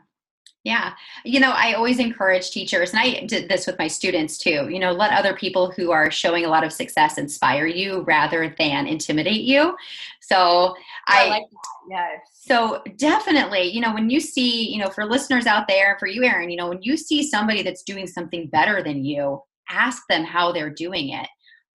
Yeah. 0.63 0.95
You 1.23 1.39
know, 1.39 1.51
I 1.51 1.73
always 1.73 1.97
encourage 1.97 2.51
teachers, 2.51 2.91
and 2.91 2.99
I 2.99 3.25
did 3.25 3.47
this 3.47 3.67
with 3.67 3.79
my 3.79 3.87
students 3.87 4.37
too, 4.37 4.67
you 4.69 4.79
know, 4.79 4.91
let 4.91 5.13
other 5.13 5.33
people 5.33 5.71
who 5.71 5.91
are 5.91 6.11
showing 6.11 6.43
a 6.43 6.49
lot 6.49 6.65
of 6.65 6.73
success 6.73 7.17
inspire 7.17 7.67
you 7.67 8.01
rather 8.01 8.53
than 8.59 8.85
intimidate 8.85 9.43
you. 9.43 9.77
So 10.19 10.75
I, 11.07 11.25
I 11.25 11.29
like 11.29 11.43
Yes. 11.89 12.19
So 12.33 12.83
definitely, 12.97 13.63
you 13.63 13.79
know, 13.79 13.93
when 13.93 14.09
you 14.09 14.19
see, 14.19 14.69
you 14.69 14.79
know, 14.79 14.89
for 14.89 15.05
listeners 15.05 15.45
out 15.45 15.69
there, 15.69 15.95
for 15.99 16.07
you, 16.07 16.23
Erin, 16.23 16.49
you 16.49 16.57
know, 16.57 16.67
when 16.67 16.81
you 16.81 16.97
see 16.97 17.23
somebody 17.23 17.63
that's 17.63 17.83
doing 17.83 18.07
something 18.07 18.47
better 18.47 18.83
than 18.83 19.05
you, 19.05 19.41
ask 19.69 20.03
them 20.09 20.25
how 20.25 20.51
they're 20.51 20.69
doing 20.69 21.09
it 21.09 21.27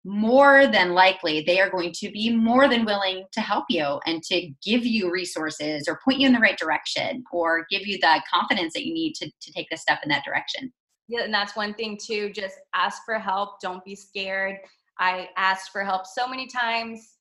more 0.04 0.66
than 0.66 0.92
likely 0.94 1.42
they 1.42 1.60
are 1.60 1.68
going 1.68 1.92
to 1.92 2.10
be 2.10 2.34
more 2.34 2.68
than 2.68 2.84
willing 2.84 3.24
to 3.32 3.40
help 3.40 3.66
you 3.68 4.00
and 4.06 4.22
to 4.22 4.50
give 4.64 4.86
you 4.86 5.10
resources 5.10 5.86
or 5.86 6.00
point 6.02 6.18
you 6.18 6.26
in 6.26 6.32
the 6.32 6.38
right 6.38 6.58
direction 6.58 7.22
or 7.32 7.66
give 7.70 7.86
you 7.86 7.98
the 7.98 8.22
confidence 8.32 8.72
that 8.72 8.86
you 8.86 8.94
need 8.94 9.14
to, 9.14 9.30
to 9.40 9.52
take 9.52 9.68
the 9.70 9.76
step 9.76 9.98
in 10.02 10.08
that 10.08 10.24
direction. 10.24 10.72
Yeah 11.08 11.24
and 11.24 11.34
that's 11.34 11.54
one 11.54 11.74
thing 11.74 11.98
too 12.02 12.30
just 12.30 12.56
ask 12.74 13.02
for 13.04 13.18
help 13.18 13.60
don't 13.60 13.84
be 13.84 13.94
scared. 13.94 14.56
I 14.98 15.28
asked 15.36 15.70
for 15.70 15.84
help 15.84 16.06
so 16.06 16.26
many 16.26 16.46
times 16.46 17.16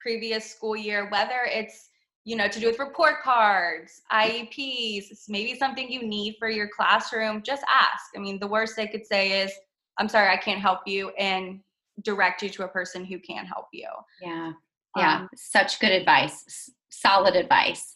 previous 0.00 0.50
school 0.50 0.76
year 0.76 1.10
whether 1.10 1.40
it's 1.46 1.88
you 2.24 2.36
know 2.36 2.48
to 2.48 2.58
do 2.58 2.66
with 2.66 2.78
report 2.78 3.22
cards 3.22 4.00
ieps 4.12 5.28
maybe 5.28 5.56
something 5.56 5.90
you 5.90 6.04
need 6.06 6.36
for 6.38 6.48
your 6.48 6.68
classroom 6.74 7.42
just 7.42 7.64
ask. 7.68 8.04
I 8.16 8.18
mean 8.18 8.38
the 8.40 8.46
worst 8.46 8.76
they 8.76 8.86
could 8.86 9.06
say 9.06 9.42
is 9.42 9.52
i'm 9.98 10.08
sorry 10.08 10.28
i 10.32 10.36
can't 10.36 10.60
help 10.60 10.80
you 10.86 11.10
and 11.10 11.60
direct 12.02 12.42
you 12.42 12.48
to 12.48 12.64
a 12.64 12.68
person 12.68 13.04
who 13.04 13.18
can 13.18 13.44
help 13.46 13.66
you 13.72 13.88
yeah 14.20 14.52
yeah 14.96 15.16
um, 15.18 15.28
such 15.34 15.80
good 15.80 15.92
advice 15.92 16.70
solid 16.90 17.36
advice 17.36 17.94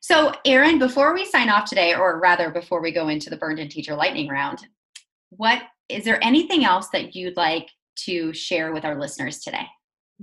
so 0.00 0.32
erin 0.44 0.78
before 0.78 1.14
we 1.14 1.24
sign 1.24 1.48
off 1.48 1.68
today 1.68 1.94
or 1.94 2.20
rather 2.20 2.50
before 2.50 2.82
we 2.82 2.92
go 2.92 3.08
into 3.08 3.30
the 3.30 3.36
burned 3.36 3.58
in 3.58 3.68
teacher 3.68 3.94
lightning 3.94 4.28
round 4.28 4.66
what 5.30 5.62
is 5.88 6.04
there 6.04 6.22
anything 6.24 6.64
else 6.64 6.88
that 6.88 7.14
you'd 7.14 7.36
like 7.36 7.68
to 7.96 8.32
share 8.32 8.72
with 8.72 8.84
our 8.84 8.98
listeners 8.98 9.40
today 9.40 9.66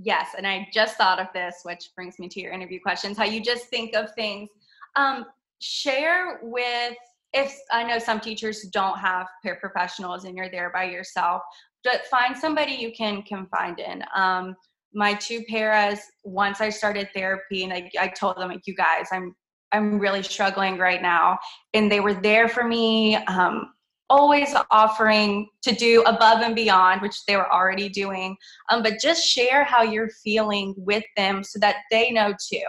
Yes, 0.00 0.28
and 0.36 0.46
I 0.46 0.68
just 0.72 0.96
thought 0.96 1.18
of 1.18 1.26
this, 1.34 1.60
which 1.64 1.90
brings 1.96 2.20
me 2.20 2.28
to 2.28 2.40
your 2.40 2.52
interview 2.52 2.78
questions. 2.80 3.18
How 3.18 3.24
you 3.24 3.42
just 3.42 3.64
think 3.66 3.96
of 3.96 4.14
things. 4.14 4.48
Um, 4.94 5.26
share 5.60 6.38
with 6.42 6.96
if 7.32 7.56
I 7.72 7.84
know 7.84 7.98
some 7.98 8.20
teachers 8.20 8.62
don't 8.72 8.98
have 8.98 9.26
paraprofessionals 9.44 10.24
and 10.24 10.36
you're 10.36 10.50
there 10.50 10.70
by 10.72 10.84
yourself, 10.84 11.42
but 11.84 12.06
find 12.06 12.36
somebody 12.36 12.72
you 12.72 12.92
can 12.92 13.22
confide 13.22 13.78
in. 13.78 14.02
Um, 14.14 14.56
my 14.94 15.14
two 15.14 15.42
paras, 15.48 16.00
once 16.24 16.60
I 16.60 16.70
started 16.70 17.08
therapy, 17.14 17.64
and 17.64 17.72
I, 17.72 17.90
I 18.00 18.08
told 18.08 18.36
them, 18.36 18.48
like, 18.48 18.66
you 18.66 18.74
guys, 18.74 19.08
I'm 19.12 19.34
I'm 19.70 19.98
really 19.98 20.22
struggling 20.22 20.78
right 20.78 21.02
now, 21.02 21.38
and 21.74 21.92
they 21.92 22.00
were 22.00 22.14
there 22.14 22.48
for 22.48 22.64
me. 22.64 23.16
Um, 23.16 23.70
always 24.10 24.54
offering 24.70 25.46
to 25.62 25.72
do 25.72 26.02
above 26.06 26.40
and 26.40 26.54
beyond, 26.54 27.02
which 27.02 27.24
they 27.26 27.36
were 27.36 27.52
already 27.52 27.90
doing. 27.90 28.34
Um, 28.70 28.82
but 28.82 28.94
just 29.00 29.26
share 29.26 29.64
how 29.64 29.82
you're 29.82 30.08
feeling 30.24 30.74
with 30.78 31.04
them 31.16 31.44
so 31.44 31.58
that 31.58 31.76
they 31.90 32.10
know 32.10 32.32
too. 32.50 32.64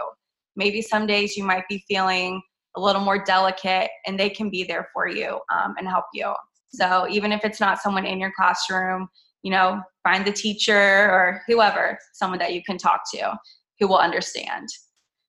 Maybe 0.57 0.81
some 0.81 1.07
days 1.07 1.37
you 1.37 1.45
might 1.45 1.63
be 1.69 1.83
feeling 1.87 2.41
a 2.75 2.81
little 2.81 3.01
more 3.01 3.23
delicate 3.23 3.89
and 4.05 4.19
they 4.19 4.29
can 4.29 4.49
be 4.49 4.63
there 4.63 4.87
for 4.93 5.07
you 5.07 5.39
um, 5.53 5.75
and 5.77 5.87
help 5.87 6.05
you. 6.13 6.33
So 6.71 7.07
even 7.09 7.31
if 7.31 7.43
it's 7.43 7.59
not 7.59 7.81
someone 7.81 8.05
in 8.05 8.19
your 8.19 8.31
classroom, 8.35 9.09
you 9.41 9.51
know, 9.51 9.81
find 10.03 10.25
the 10.25 10.31
teacher 10.31 10.75
or 10.75 11.41
whoever, 11.47 11.97
someone 12.13 12.39
that 12.39 12.53
you 12.53 12.61
can 12.63 12.77
talk 12.77 13.01
to 13.13 13.37
who 13.79 13.87
will 13.87 13.97
understand. 13.97 14.67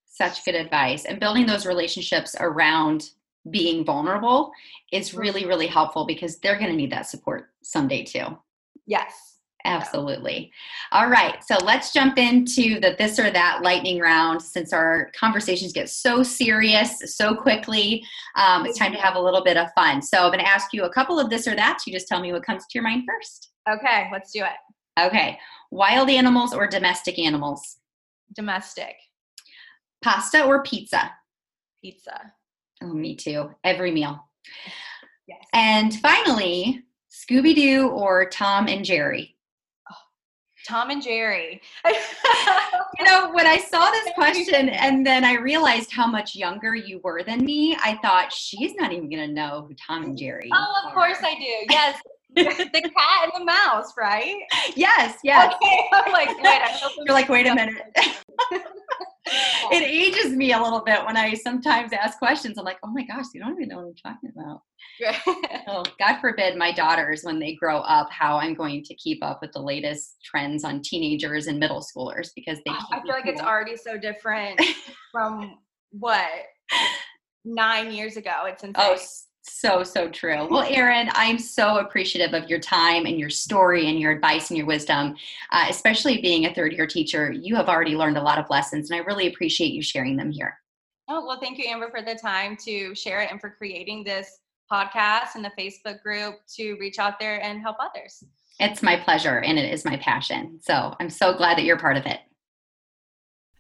Such 0.07 0.45
good 0.45 0.55
advice. 0.55 1.05
And 1.05 1.21
building 1.21 1.47
those 1.47 1.65
relationships 1.65 2.37
around 2.39 3.11
being 3.51 3.85
vulnerable 3.85 4.51
is 4.93 5.15
really, 5.15 5.47
really 5.47 5.67
helpful 5.67 6.05
because 6.05 6.39
they're 6.39 6.59
going 6.59 6.71
to 6.71 6.77
need 6.77 6.93
that 6.93 7.07
support 7.07 7.51
someday 7.63 8.05
too. 8.05 8.27
Yes. 8.87 9.39
Absolutely. 9.65 10.51
All 10.93 11.09
right. 11.09 11.45
So 11.45 11.57
let's 11.65 11.93
jump 11.93 12.19
into 12.19 12.81
the 12.81 12.95
this 12.99 13.19
or 13.19 13.31
that 13.31 13.61
lightning 13.63 14.01
round 14.01 14.41
since 14.41 14.73
our 14.73 15.11
conversations 15.19 15.73
get 15.73 15.91
so 15.91 16.23
serious 16.23 17.17
so 17.17 17.35
quickly. 17.35 18.03
Um, 18.37 18.65
it's 18.65 18.79
time 18.79 18.93
to 18.93 18.99
have 18.99 19.17
a 19.17 19.21
little 19.21 19.45
bit 19.45 19.57
of 19.57 19.69
fun. 19.75 20.01
So 20.01 20.19
I'm 20.19 20.33
going 20.33 20.39
to 20.39 20.49
ask 20.49 20.73
you 20.73 20.85
a 20.85 20.93
couple 20.93 21.19
of 21.19 21.29
this 21.29 21.47
or 21.47 21.55
that. 21.57 21.81
You 21.87 21.93
just 21.93 22.09
tell 22.09 22.21
me 22.21 22.33
what 22.33 22.43
comes 22.43 22.63
to 22.63 22.71
your 22.75 22.85
mind 22.85 23.05
first. 23.07 23.51
Okay. 23.71 24.09
Let's 24.13 24.33
do 24.33 24.45
it. 24.45 25.01
Okay. 25.01 25.39
Wild 25.71 26.09
animals 26.09 26.55
or 26.55 26.67
domestic 26.67 27.19
animals? 27.19 27.79
Domestic. 28.35 28.95
Pasta 30.03 30.45
or 30.45 30.63
pizza? 30.63 31.13
Pizza. 31.83 32.33
Oh, 32.83 32.95
me 32.95 33.15
too. 33.15 33.51
Every 33.63 33.91
meal. 33.91 34.25
Yes. 35.29 35.45
And 35.53 35.95
finally, 35.97 36.83
Scooby 37.11 37.55
Doo 37.55 37.89
or 37.89 38.29
Tom 38.29 38.69
and 38.69 38.85
Jerry? 38.85 39.37
Tom 40.67 40.91
and 40.91 41.03
Jerry. 41.03 41.61
you 41.87 43.05
know, 43.05 43.33
when 43.33 43.47
I 43.47 43.59
saw 43.59 43.91
this 43.91 44.09
question 44.15 44.69
and 44.69 45.07
then 45.07 45.25
I 45.25 45.35
realized 45.35 45.93
how 45.93 46.07
much 46.07 46.35
younger 46.35 46.75
you 46.75 47.01
were 47.03 47.23
than 47.23 47.45
me, 47.45 47.77
I 47.83 47.99
thought 48.03 48.33
she's 48.33 48.75
not 48.75 48.93
even 48.93 49.09
going 49.09 49.27
to 49.27 49.35
know 49.35 49.67
who 49.69 49.75
Tom 49.75 50.05
and 50.05 50.17
Jerry 50.19 50.51
Oh, 50.53 50.83
of 50.87 50.95
course 50.95 51.19
I 51.23 51.35
do. 51.35 51.67
Yes. 51.71 52.01
the 52.35 52.45
cat 52.45 53.25
and 53.25 53.33
the 53.41 53.45
mouse, 53.45 53.95
right? 53.99 54.37
Yes, 54.77 55.19
yes. 55.25 55.53
Okay. 55.55 55.89
I'm 55.93 56.13
like, 56.13 56.29
wait, 56.41 56.63
You're 56.99 57.15
like, 57.15 57.29
wait 57.29 57.47
a 57.47 57.55
minute. 57.55 57.83
it 59.71 59.83
ages 59.83 60.33
me 60.33 60.53
a 60.53 60.61
little 60.61 60.81
bit 60.81 61.05
when 61.05 61.17
I 61.17 61.35
sometimes 61.35 61.93
ask 61.93 62.19
questions. 62.19 62.59
I'm 62.59 62.65
like, 62.65 62.79
oh 62.83 62.91
my 62.91 63.05
gosh, 63.05 63.27
you 63.35 63.41
don't 63.41 63.53
even 63.53 63.69
know 63.69 63.77
what 63.77 63.87
I'm 63.87 63.95
talking 63.95 64.33
about. 64.35 64.63
oh, 65.69 65.85
God 65.99 66.21
forbid 66.21 66.57
my 66.57 66.73
daughters, 66.73 67.23
when 67.23 67.39
they 67.39 67.55
grow 67.55 67.79
up, 67.81 68.11
how 68.11 68.39
I'm 68.39 68.55
going 68.55 68.83
to 68.85 68.95
keep 68.95 69.23
up 69.23 69.41
with 69.43 69.53
the 69.53 69.61
latest 69.61 70.17
trends 70.25 70.65
on 70.65 70.83
teenagers 70.83 71.47
and 71.47 71.59
middle 71.59 71.81
schoolers 71.81 72.31
because 72.35 72.59
they. 72.65 72.73
Oh, 72.73 72.87
I 72.93 73.03
feel 73.03 73.13
like 73.13 73.27
it's 73.27 73.43
already 73.43 73.77
so 73.77 73.99
different 73.99 74.61
from 75.13 75.59
what 75.91 76.27
nine 77.45 77.93
years 77.93 78.17
ago. 78.17 78.45
It's 78.47 78.65
oh, 78.65 78.69
insane. 78.69 78.85
Oh, 78.89 78.97
so, 79.43 79.83
so 79.83 80.09
true. 80.09 80.49
Well, 80.51 80.67
Erin, 80.69 81.11
I'm 81.13 81.39
so 81.39 81.79
appreciative 81.79 82.35
of 82.35 82.49
your 82.49 82.59
time 82.59 83.07
and 83.07 83.19
your 83.19 83.31
story 83.31 83.89
and 83.89 83.99
your 83.99 84.13
advice 84.13 84.51
and 84.51 84.57
your 84.57 84.67
wisdom, 84.67 85.17
uh, 85.53 85.67
especially 85.69 86.21
being 86.21 86.47
a 86.47 86.55
third 86.55 86.73
year 86.73 86.87
teacher. 86.87 87.33
You 87.33 87.57
have 87.57 87.69
already 87.69 87.97
learned 87.97 88.19
a 88.19 88.23
lot 88.23 88.39
of 88.39 88.51
lessons, 88.51 88.91
and 88.91 89.01
I 89.01 89.05
really 89.05 89.27
appreciate 89.27 89.73
you 89.73 89.83
sharing 89.83 90.17
them 90.17 90.31
here. 90.31 90.59
Oh, 91.09 91.27
well, 91.27 91.41
thank 91.41 91.59
you, 91.59 91.65
Amber, 91.69 91.91
for 91.91 92.03
the 92.03 92.15
time 92.15 92.57
to 92.65 92.95
share 92.95 93.21
it 93.21 93.31
and 93.31 93.41
for 93.41 93.51
creating 93.51 94.05
this 94.05 94.39
podcast 94.71 95.35
and 95.35 95.45
the 95.45 95.51
Facebook 95.59 96.03
group 96.03 96.37
to 96.57 96.75
reach 96.75 96.99
out 96.99 97.19
there 97.19 97.43
and 97.43 97.61
help 97.61 97.77
others. 97.81 98.23
It's 98.61 98.83
my 98.83 98.97
pleasure 98.97 99.39
and 99.39 99.59
it 99.59 99.73
is 99.73 99.85
my 99.85 99.97
passion. 99.97 100.61
So 100.63 100.95
I'm 101.01 101.11
so 101.11 101.35
glad 101.37 101.57
that 101.59 101.65
you're 101.65 101.79
part 101.79 101.97
of 101.97 102.07
it. 102.07 102.21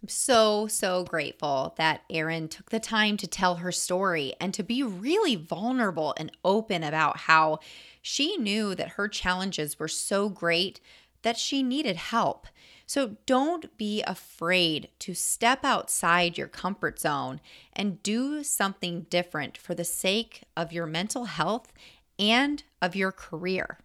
I'm 0.02 0.08
so, 0.08 0.66
so 0.66 1.04
grateful 1.04 1.74
that 1.76 2.02
Erin 2.08 2.48
took 2.48 2.70
the 2.70 2.80
time 2.80 3.18
to 3.18 3.26
tell 3.26 3.56
her 3.56 3.70
story 3.70 4.32
and 4.40 4.54
to 4.54 4.62
be 4.62 4.82
really 4.82 5.36
vulnerable 5.36 6.14
and 6.16 6.32
open 6.42 6.82
about 6.82 7.18
how 7.18 7.58
she 8.00 8.38
knew 8.38 8.74
that 8.74 8.90
her 8.90 9.08
challenges 9.08 9.78
were 9.78 9.88
so 9.88 10.30
great 10.30 10.80
that 11.20 11.36
she 11.36 11.62
needed 11.62 11.96
help. 11.96 12.46
So 12.86 13.16
don't 13.26 13.76
be 13.76 14.02
afraid 14.02 14.88
to 15.00 15.12
step 15.12 15.66
outside 15.66 16.38
your 16.38 16.48
comfort 16.48 16.98
zone 16.98 17.40
and 17.74 18.02
do 18.02 18.42
something 18.42 19.02
different 19.10 19.58
for 19.58 19.74
the 19.74 19.84
sake 19.84 20.44
of 20.56 20.72
your 20.72 20.86
mental 20.86 21.26
health 21.26 21.74
and 22.18 22.62
of 22.80 22.96
your 22.96 23.12
career. 23.12 23.78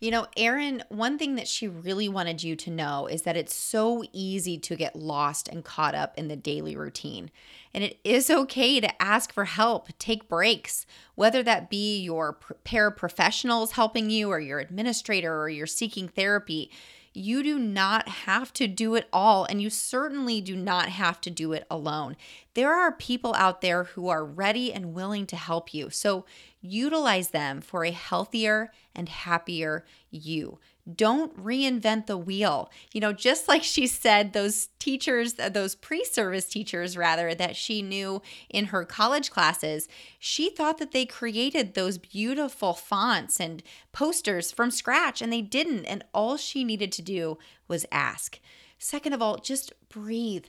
You 0.00 0.12
know, 0.12 0.28
Erin, 0.36 0.84
one 0.90 1.18
thing 1.18 1.34
that 1.34 1.48
she 1.48 1.66
really 1.66 2.08
wanted 2.08 2.44
you 2.44 2.54
to 2.54 2.70
know 2.70 3.08
is 3.08 3.22
that 3.22 3.36
it's 3.36 3.54
so 3.54 4.04
easy 4.12 4.56
to 4.58 4.76
get 4.76 4.94
lost 4.94 5.48
and 5.48 5.64
caught 5.64 5.96
up 5.96 6.16
in 6.16 6.28
the 6.28 6.36
daily 6.36 6.76
routine. 6.76 7.32
And 7.74 7.82
it 7.82 7.98
is 8.04 8.30
okay 8.30 8.78
to 8.78 9.02
ask 9.02 9.32
for 9.32 9.44
help, 9.44 9.88
take 9.98 10.28
breaks, 10.28 10.86
whether 11.16 11.42
that 11.42 11.68
be 11.68 11.98
your 12.00 12.38
paraprofessionals 12.64 13.72
helping 13.72 14.08
you, 14.08 14.30
or 14.30 14.38
your 14.38 14.60
administrator, 14.60 15.42
or 15.42 15.48
you're 15.48 15.66
seeking 15.66 16.06
therapy. 16.06 16.70
You 17.12 17.42
do 17.42 17.58
not 17.58 18.08
have 18.08 18.52
to 18.52 18.68
do 18.68 18.94
it 18.94 19.08
all, 19.12 19.44
and 19.46 19.60
you 19.60 19.70
certainly 19.70 20.40
do 20.40 20.54
not 20.54 20.90
have 20.90 21.20
to 21.22 21.30
do 21.30 21.52
it 21.52 21.66
alone. 21.68 22.16
There 22.54 22.72
are 22.72 22.92
people 22.92 23.34
out 23.34 23.60
there 23.60 23.84
who 23.84 24.08
are 24.08 24.24
ready 24.24 24.72
and 24.72 24.94
willing 24.94 25.26
to 25.26 25.36
help 25.36 25.74
you. 25.74 25.90
So 25.90 26.24
utilize 26.60 27.30
them 27.30 27.60
for 27.60 27.84
a 27.84 27.90
healthier 27.90 28.72
and 28.94 29.08
happier 29.08 29.84
you. 30.10 30.58
Don't 30.92 31.36
reinvent 31.36 32.06
the 32.06 32.16
wheel. 32.16 32.70
You 32.92 33.00
know, 33.00 33.12
just 33.12 33.46
like 33.46 33.62
she 33.62 33.86
said, 33.86 34.32
those 34.32 34.68
teachers, 34.78 35.38
uh, 35.38 35.50
those 35.50 35.74
pre 35.74 36.02
service 36.04 36.46
teachers, 36.46 36.96
rather, 36.96 37.34
that 37.34 37.56
she 37.56 37.82
knew 37.82 38.22
in 38.48 38.66
her 38.66 38.84
college 38.84 39.30
classes, 39.30 39.86
she 40.18 40.48
thought 40.48 40.78
that 40.78 40.92
they 40.92 41.04
created 41.04 41.74
those 41.74 41.98
beautiful 41.98 42.72
fonts 42.72 43.38
and 43.38 43.62
posters 43.92 44.50
from 44.50 44.70
scratch, 44.70 45.20
and 45.20 45.30
they 45.30 45.42
didn't. 45.42 45.84
And 45.84 46.04
all 46.14 46.38
she 46.38 46.64
needed 46.64 46.90
to 46.92 47.02
do 47.02 47.38
was 47.68 47.84
ask. 47.92 48.40
Second 48.78 49.12
of 49.12 49.20
all, 49.20 49.36
just 49.36 49.72
breathe. 49.90 50.46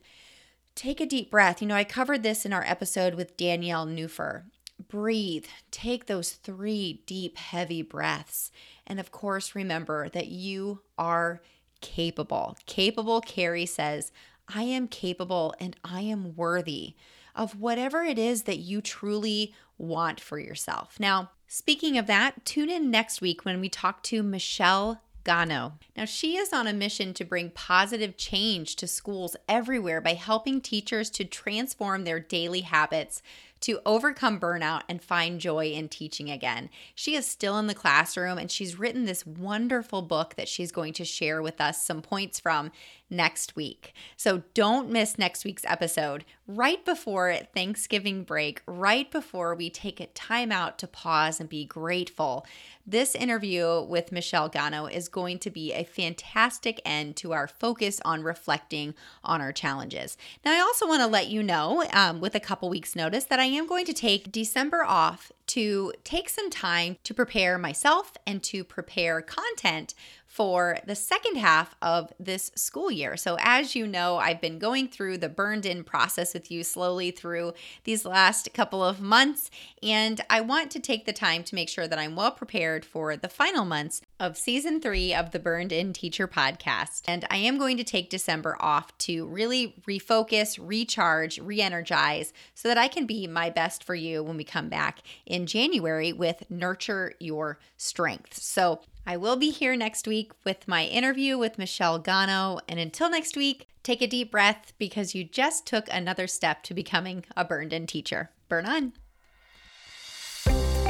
Take 0.74 1.02
a 1.02 1.06
deep 1.06 1.30
breath. 1.30 1.62
You 1.62 1.68
know, 1.68 1.76
I 1.76 1.84
covered 1.84 2.24
this 2.24 2.46
in 2.46 2.54
our 2.54 2.64
episode 2.64 3.16
with 3.16 3.36
Danielle 3.36 3.86
Newfer 3.86 4.44
breathe, 4.88 5.46
take 5.72 6.06
those 6.06 6.32
three 6.32 7.02
deep, 7.06 7.38
heavy 7.38 7.82
breaths. 7.82 8.52
And 8.88 9.00
of 9.00 9.12
course, 9.12 9.56
remember 9.56 10.10
that 10.10 10.28
you 10.28 10.82
are 10.98 11.42
capable. 11.82 12.58
Capable, 12.66 13.22
Carrie 13.22 13.66
says, 13.66 14.12
I 14.48 14.64
am 14.64 14.88
capable 14.88 15.54
and 15.60 15.76
I 15.84 16.02
am 16.02 16.36
worthy 16.36 16.96
of 17.36 17.60
whatever 17.60 18.04
it 18.04 18.18
is 18.18 18.44
that 18.44 18.58
you 18.58 18.82
truly 18.82 19.54
want 19.78 20.20
for 20.20 20.40
yourself. 20.40 21.00
Now, 21.00 21.32
speaking 21.48 21.98
of 21.98 22.08
that, 22.08 22.46
tune 22.46 22.70
in 22.70 22.92
next 22.92 23.22
week 23.22 23.46
when 23.46 23.62
we 23.62 23.70
talk 23.70 24.04
to 24.04 24.24
Michelle 24.24 25.02
Gano. 25.24 25.74
Now, 25.96 26.06
she 26.06 26.38
is 26.38 26.54
on 26.54 26.66
a 26.66 26.74
mission 26.74 27.14
to 27.14 27.24
bring 27.24 27.52
positive 27.52 28.18
change 28.18 28.76
to 28.78 28.88
schools 28.88 29.36
everywhere 29.48 30.02
by 30.02 30.14
helping 30.14 30.60
teachers 30.60 31.10
to 31.12 31.24
transform 31.24 32.04
their 32.04 32.20
daily 32.20 32.62
habits 32.62 33.22
to 33.62 33.80
overcome 33.86 34.40
burnout 34.40 34.82
and 34.88 35.02
find 35.02 35.40
joy 35.40 35.68
in 35.68 35.90
teaching 35.90 36.30
again. 36.30 36.70
She 36.96 37.16
is 37.16 37.26
still 37.26 37.58
in 37.58 37.68
the 37.68 37.74
classroom 37.74 38.38
and 38.38 38.50
she's 38.50 38.80
written 38.80 39.06
this 39.06 39.26
wonderful 39.26 40.02
book 40.02 40.36
that 40.36 40.48
she's 40.48 40.72
going 40.72 40.94
to 40.94 41.06
share 41.06 41.42
with 41.42 41.60
us 41.60 41.86
some 41.86 42.02
points 42.02 42.40
from 42.40 42.72
next 43.10 43.56
week. 43.56 43.94
So 44.16 44.44
don't 44.54 44.90
miss 44.90 45.18
next 45.18 45.44
week's 45.44 45.66
episode 45.66 46.26
right 46.48 46.84
before 46.84 47.36
Thanksgiving 47.54 48.24
break, 48.24 48.62
right 48.66 49.10
before 49.12 49.54
we 49.54 49.70
take 49.70 50.00
a 50.00 50.08
time 50.08 50.52
out 50.52 50.80
to 50.80 50.88
pause 50.88 51.40
and 51.40 51.48
be 51.48 51.64
grateful. 51.66 52.46
This 52.88 53.14
interview 53.14 53.84
with 53.84 54.12
Michelle 54.12 54.50
Gano 54.50 54.88
is 54.88 55.10
going 55.10 55.38
to 55.40 55.52
be 55.52 55.74
a 55.74 55.84
fantastic 55.84 56.82
end 56.84 57.16
to 57.18 57.34
our 57.34 57.48
focus 57.48 58.02
on 58.04 58.24
reflecting 58.24 58.96
on 59.24 59.42
our 59.42 59.52
challenges. 59.52 60.18
Now, 60.44 60.54
I 60.54 60.60
also 60.60 60.88
want 60.88 61.02
to 61.02 61.08
let 61.08 61.28
you 61.28 61.44
know, 61.44 61.86
um, 61.94 62.20
with 62.20 62.34
a 62.34 62.40
couple 62.40 62.68
weeks' 62.68 62.96
notice, 62.96 63.26
that 63.26 63.40
I 63.40 63.46
am 63.46 63.68
going 63.68 63.86
to 63.86 63.94
take 63.94 64.32
December 64.32 64.84
off 64.84 65.32
to 65.48 65.94
take 66.04 66.30
some 66.30 66.50
time 66.50 66.98
to 67.04 67.14
prepare 67.14 67.60
myself 67.60 68.14
and 68.26 68.42
to 68.44 68.64
prepare 68.64 69.22
content 69.22 69.94
for 70.40 70.78
the 70.86 70.96
second 70.96 71.36
half 71.36 71.76
of 71.82 72.14
this 72.18 72.50
school 72.56 72.90
year. 72.90 73.18
So, 73.18 73.36
as 73.42 73.76
you 73.76 73.86
know, 73.86 74.20
I've 74.20 74.40
been 74.40 74.58
going 74.58 74.88
through 74.88 75.18
the 75.18 75.28
burned 75.28 75.66
in 75.66 75.84
process 75.84 76.34
with 76.34 76.50
you 76.50 76.64
slowly 76.64 77.12
through 77.12 77.52
these 77.84 78.06
last 78.06 78.54
couple 78.54 78.82
of 78.82 79.02
months, 79.02 79.52
and 79.84 80.22
I 80.30 80.40
want 80.40 80.72
to 80.72 80.80
take 80.80 81.06
the 81.06 81.12
time 81.12 81.44
to 81.44 81.56
make 81.56 81.68
sure 81.68 81.90
that 81.90 82.00
I'm 82.00 82.16
well 82.16 82.32
prepared 82.32 82.86
for 82.86 83.18
the 83.18 83.28
final 83.28 83.66
months 83.66 84.02
of 84.18 84.38
season 84.38 84.80
three 84.80 85.14
of 85.14 85.32
the 85.32 85.40
Burned 85.40 85.74
In 85.74 85.92
Teacher 85.92 86.26
podcast. 86.26 87.02
And 87.06 87.26
I 87.30 87.36
am 87.36 87.58
going 87.58 87.76
to 87.76 87.84
take 87.84 88.10
December 88.10 88.56
off 88.62 88.98
to 89.00 89.28
really 89.28 89.76
refocus, 89.86 90.58
recharge, 90.58 91.38
re 91.40 91.60
energize 91.60 92.32
so 92.54 92.70
that 92.70 92.78
I 92.78 92.88
can 92.88 93.06
be 93.06 93.28
my 93.28 93.50
best 93.50 93.84
for 93.84 93.96
you 93.96 94.24
when 94.24 94.38
we 94.38 94.46
come 94.46 94.70
back 94.70 95.00
in 95.26 95.48
January 95.48 96.14
with 96.14 96.50
Nurture 96.50 97.14
Your 97.20 97.60
Strength. 97.76 98.42
So, 98.42 98.80
I 99.10 99.18
will 99.18 99.38
be 99.38 99.50
here 99.50 99.76
next 99.76 100.08
week 100.08 100.34
with 100.46 100.68
my 100.68 100.86
interview 100.86 101.36
with 101.36 101.58
Michelle 101.58 101.98
Gano. 101.98 102.60
And 102.70 102.80
until 102.80 103.10
next 103.10 103.36
week, 103.36 103.68
take 103.82 104.04
a 104.04 104.08
deep 104.08 104.30
breath 104.30 104.74
because 104.78 105.16
you 105.16 105.24
just 105.24 105.66
took 105.66 105.88
another 105.92 106.28
step 106.28 106.62
to 106.66 106.76
becoming 106.76 107.26
a 107.36 107.44
burned 107.44 107.74
in 107.74 107.88
teacher. 107.88 108.30
Burn 108.50 108.68
on. 108.68 108.94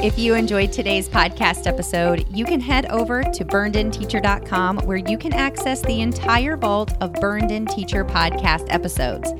If 0.04 0.18
you 0.18 0.34
enjoyed 0.34 0.70
today's 0.70 1.08
podcast 1.08 1.66
episode, 1.66 2.26
you 2.28 2.44
can 2.44 2.60
head 2.60 2.84
over 2.90 3.22
to 3.22 3.42
burnedinteacher.com 3.42 4.80
where 4.80 4.98
you 4.98 5.16
can 5.16 5.32
access 5.32 5.80
the 5.80 6.02
entire 6.02 6.58
vault 6.58 6.92
of 7.00 7.14
Burned 7.14 7.50
In 7.50 7.64
Teacher 7.64 8.04
podcast 8.04 8.66
episodes 8.68 9.32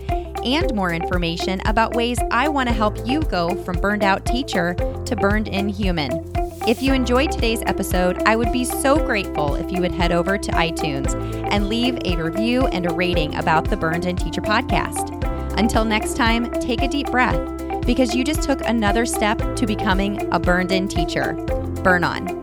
and 0.42 0.74
more 0.74 0.94
information 0.94 1.60
about 1.66 1.94
ways 1.94 2.18
I 2.30 2.48
want 2.48 2.70
to 2.70 2.74
help 2.74 3.06
you 3.06 3.20
go 3.20 3.62
from 3.62 3.76
burned 3.76 4.04
out 4.04 4.24
teacher 4.24 4.72
to 5.04 5.16
burned 5.16 5.48
in 5.48 5.68
human. 5.68 6.39
If 6.66 6.82
you 6.82 6.92
enjoyed 6.92 7.32
today's 7.32 7.62
episode, 7.64 8.22
I 8.26 8.36
would 8.36 8.52
be 8.52 8.64
so 8.64 8.96
grateful 8.96 9.54
if 9.54 9.72
you 9.72 9.80
would 9.80 9.92
head 9.92 10.12
over 10.12 10.36
to 10.36 10.52
iTunes 10.52 11.14
and 11.50 11.68
leave 11.70 11.98
a 12.04 12.22
review 12.22 12.66
and 12.66 12.84
a 12.84 12.92
rating 12.92 13.34
about 13.36 13.64
the 13.64 13.78
Burned 13.78 14.04
In 14.04 14.14
Teacher 14.14 14.42
podcast. 14.42 15.16
Until 15.58 15.86
next 15.86 16.16
time, 16.16 16.50
take 16.60 16.82
a 16.82 16.88
deep 16.88 17.10
breath 17.10 17.40
because 17.86 18.14
you 18.14 18.24
just 18.24 18.42
took 18.42 18.60
another 18.60 19.06
step 19.06 19.38
to 19.56 19.66
becoming 19.66 20.32
a 20.32 20.38
burned 20.38 20.70
in 20.70 20.86
teacher. 20.86 21.32
Burn 21.82 22.04
on. 22.04 22.39